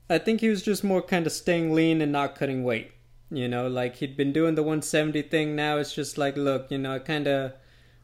[0.09, 2.91] I think he was just more kind of staying lean and not cutting weight.
[3.32, 5.55] You know, like he'd been doing the 170 thing.
[5.55, 7.53] Now it's just like, look, you know, I kind of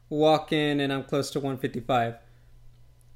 [0.08, 2.14] walk in and I'm close to 155.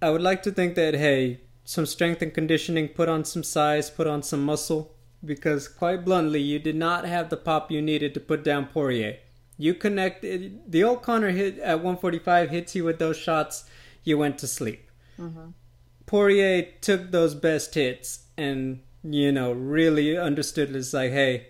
[0.03, 3.89] I would like to think that, hey, some strength and conditioning, put on some size,
[3.89, 4.95] put on some muscle,
[5.25, 9.19] because quite bluntly, you did not have the pop you needed to put down Poirier.
[9.57, 13.65] You connect the old Conor hit at 145 hits you with those shots.
[14.03, 14.91] You went to sleep.
[15.19, 15.51] Mm-hmm.
[16.07, 20.75] Poirier took those best hits and you know really understood.
[20.75, 21.47] It's like, hey,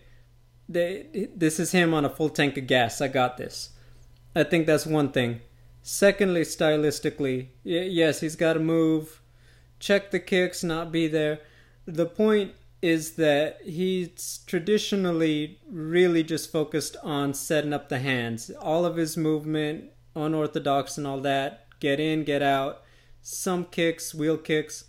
[0.73, 3.01] they, this is him on a full tank of gas.
[3.01, 3.71] I got this.
[4.35, 5.41] I think that's one thing.
[5.83, 9.21] Secondly, stylistically, yes, he's got to move,
[9.81, 11.41] check the kicks, not be there.
[11.87, 18.51] The point is that he's traditionally really just focused on setting up the hands.
[18.61, 22.83] All of his movement, unorthodox and all that, get in, get out,
[23.21, 24.85] some kicks, wheel kicks.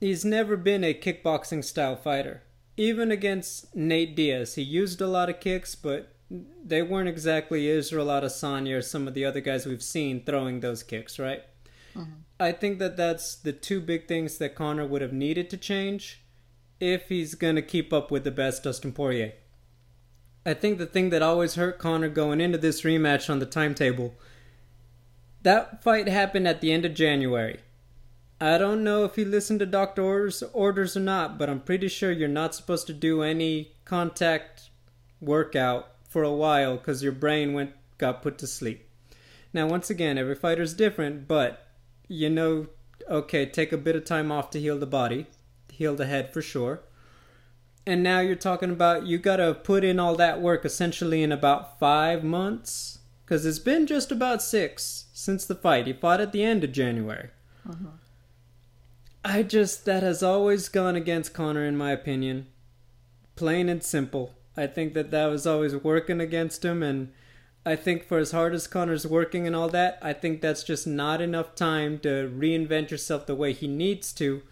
[0.00, 2.42] He's never been a kickboxing style fighter.
[2.76, 6.12] Even against Nate Diaz, he used a lot of kicks, but
[6.64, 10.82] they weren't exactly Israel Adesanya or some of the other guys we've seen throwing those
[10.82, 11.42] kicks, right?
[11.94, 12.12] Mm-hmm.
[12.38, 16.22] I think that that's the two big things that Conor would have needed to change
[16.80, 19.32] if he's going to keep up with the best Dustin Poirier.
[20.44, 24.14] I think the thing that always hurt Conor going into this rematch on the timetable,
[25.42, 27.60] that fight happened at the end of January.
[28.40, 32.12] I don't know if you listened to doctor's orders or not, but I'm pretty sure
[32.12, 34.70] you're not supposed to do any contact
[35.20, 38.88] workout for a while because your brain went got put to sleep.
[39.54, 41.66] Now, once again, every fighter's different, but
[42.08, 42.66] you know,
[43.08, 45.26] okay, take a bit of time off to heal the body
[45.76, 46.80] heal the head for sure.
[47.86, 51.30] And now you're talking about you got to put in all that work essentially in
[51.30, 55.86] about five months because it's been just about six since the fight.
[55.86, 57.30] He fought at the end of January.
[57.68, 57.90] Uh-huh.
[59.28, 62.46] I just that has always gone against Conor in my opinion.
[63.34, 64.34] Plain and simple.
[64.56, 67.12] I think that that was always working against him and
[67.64, 70.86] I think for as hard as Conor's working and all that, I think that's just
[70.86, 74.42] not enough time to reinvent yourself the way he needs to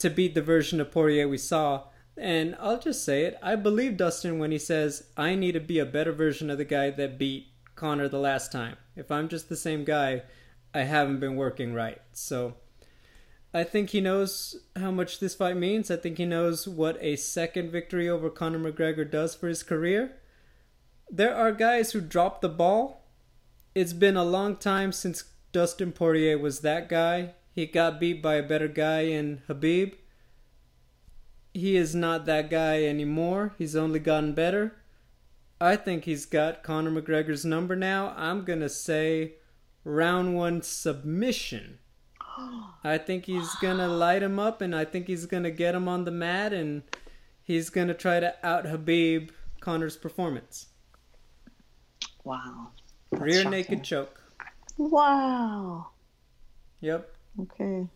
[0.00, 1.84] to beat the version of Poirier we saw.
[2.16, 5.78] And I'll just say it, I believe Dustin when he says, I need to be
[5.78, 8.78] a better version of the guy that beat Conor the last time.
[8.96, 10.22] If I'm just the same guy,
[10.74, 12.02] I haven't been working right.
[12.12, 12.54] So
[13.56, 15.88] I think he knows how much this fight means.
[15.88, 20.16] I think he knows what a second victory over Conor McGregor does for his career.
[21.08, 23.06] There are guys who drop the ball.
[23.72, 27.34] It's been a long time since Dustin Poirier was that guy.
[27.54, 29.94] He got beat by a better guy in Khabib.
[31.52, 33.54] He is not that guy anymore.
[33.56, 34.74] He's only gotten better.
[35.60, 38.12] I think he's got Conor McGregor's number now.
[38.16, 39.34] I'm going to say
[39.84, 41.78] round one submission.
[42.82, 45.74] I think he's going to light him up and I think he's going to get
[45.74, 46.82] him on the mat and
[47.42, 49.30] he's going to try to out Khabib
[49.60, 50.66] Conor's performance.
[52.24, 52.68] Wow.
[53.10, 53.50] That's Rear shocking.
[53.50, 54.20] naked choke.
[54.76, 55.88] Wow.
[56.80, 57.10] Yep.
[57.42, 57.86] Okay.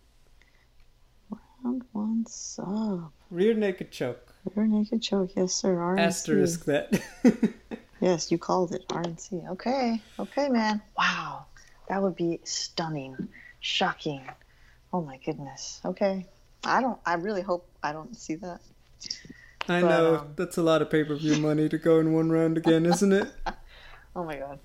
[1.64, 3.10] Round one sub.
[3.30, 4.34] Rear naked choke.
[4.54, 5.74] Rear naked choke, yes, sir.
[5.74, 5.98] RNC.
[6.00, 7.02] Asterisk that.
[8.00, 9.50] yes, you called it RNC.
[9.50, 10.80] Okay, okay, man.
[10.96, 11.46] Wow,
[11.88, 13.28] that would be stunning,
[13.60, 14.22] shocking.
[14.92, 15.80] Oh my goodness.
[15.84, 16.26] Okay,
[16.64, 16.98] I don't.
[17.04, 18.60] I really hope I don't see that.
[19.68, 22.12] I but, know um, that's a lot of pay per view money to go in
[22.12, 23.28] one round again, isn't it?
[24.16, 24.58] oh my god.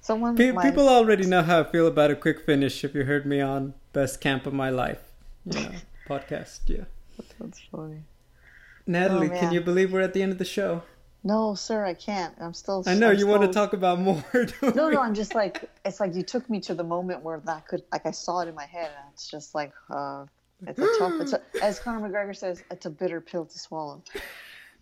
[0.00, 0.64] Someone Pe- might...
[0.64, 2.84] people already know how I feel about a quick finish.
[2.84, 5.12] If you heard me on Best Camp of My Life,
[5.46, 5.70] you know,
[6.08, 6.84] podcast, yeah.
[7.38, 8.02] That's funny.
[8.86, 10.82] Natalie, oh, can you believe we're at the end of the show?
[11.24, 12.34] No, sir, I can't.
[12.40, 12.82] I'm still.
[12.86, 13.30] I know I'm you still...
[13.30, 14.24] want to talk about more.
[14.74, 14.94] no, we?
[14.94, 17.84] no, I'm just like it's like you took me to the moment where that could
[17.92, 20.26] like I saw it in my head, and it's just like uh,
[20.66, 21.12] it's a tough.
[21.20, 24.02] It's a, as Conor McGregor says, it's a bitter pill to swallow.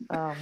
[0.08, 0.36] Um,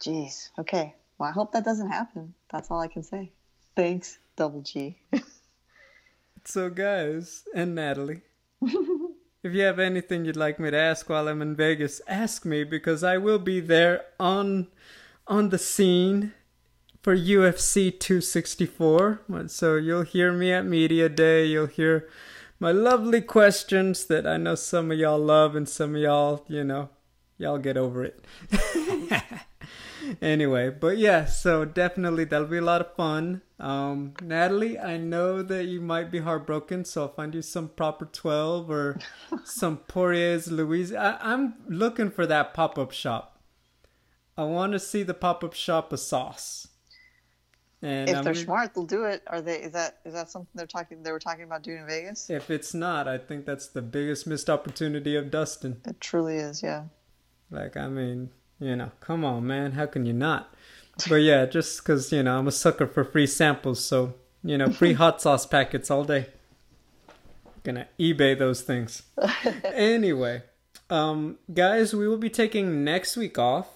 [0.00, 0.50] jeez.
[0.58, 0.94] Okay.
[1.18, 2.34] Well, I hope that doesn't happen.
[2.50, 3.32] That's all I can say.
[3.74, 4.98] Thanks, Double G.
[6.44, 8.22] so, guys, and Natalie,
[9.48, 12.64] if you have anything you'd like me to ask while I'm in Vegas, ask me
[12.64, 14.68] because I will be there on
[15.26, 16.34] on the scene
[17.02, 19.22] for UFC 264.
[19.46, 21.46] So you'll hear me at Media Day.
[21.46, 22.06] You'll hear
[22.60, 26.64] my lovely questions that I know some of y'all love and some of y'all, you
[26.64, 26.90] know,
[27.38, 28.22] y'all get over it.
[30.22, 33.42] anyway, but yeah, so definitely that'll be a lot of fun.
[33.58, 38.04] Um, Natalie, I know that you might be heartbroken, so I'll find you some proper
[38.04, 38.98] 12 or
[39.44, 40.92] some Poirier's Louise.
[40.92, 43.40] I- I'm looking for that pop up shop.
[44.36, 46.68] I want to see the pop up shop of sauce.
[47.82, 49.22] And if I'm they're smart, they'll do it.
[49.28, 49.62] Are they?
[49.62, 51.02] Is that is that something they're talking?
[51.02, 52.28] They were talking about doing in Vegas.
[52.28, 55.80] If it's not, I think that's the biggest missed opportunity of Dustin.
[55.86, 56.84] It truly is, yeah.
[57.52, 58.30] Like I mean,
[58.60, 59.72] you know, come on, man.
[59.72, 60.54] How can you not?
[61.08, 63.84] But yeah, just because, you know, I'm a sucker for free samples.
[63.84, 66.26] So, you know, free hot sauce packets all day.
[67.62, 69.02] Gonna eBay those things.
[69.64, 70.42] anyway,
[70.90, 73.68] um, guys, we will be taking next week off.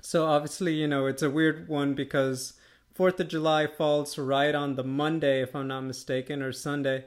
[0.00, 2.54] So obviously, you know, it's a weird one because
[2.96, 7.04] 4th of July falls right on the Monday, if I'm not mistaken, or Sunday.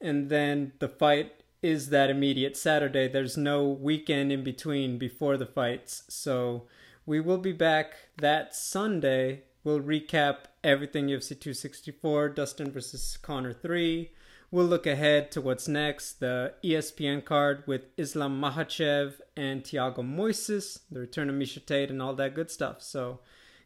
[0.00, 3.08] And then the fight is that immediate Saturday.
[3.08, 6.02] There's no weekend in between before the fights.
[6.08, 6.66] So
[7.06, 9.44] we will be back that Sunday.
[9.64, 14.10] We'll recap everything UFC 264, Dustin versus Conor 3.
[14.50, 20.80] We'll look ahead to what's next, the ESPN card with Islam Makhachev and Thiago Moises,
[20.90, 22.82] the return of Miesha Tate, and all that good stuff.
[22.82, 23.20] So,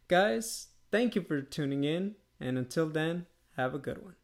[0.06, 3.26] guys, thank you for tuning in, and until then,
[3.56, 4.14] have a good one.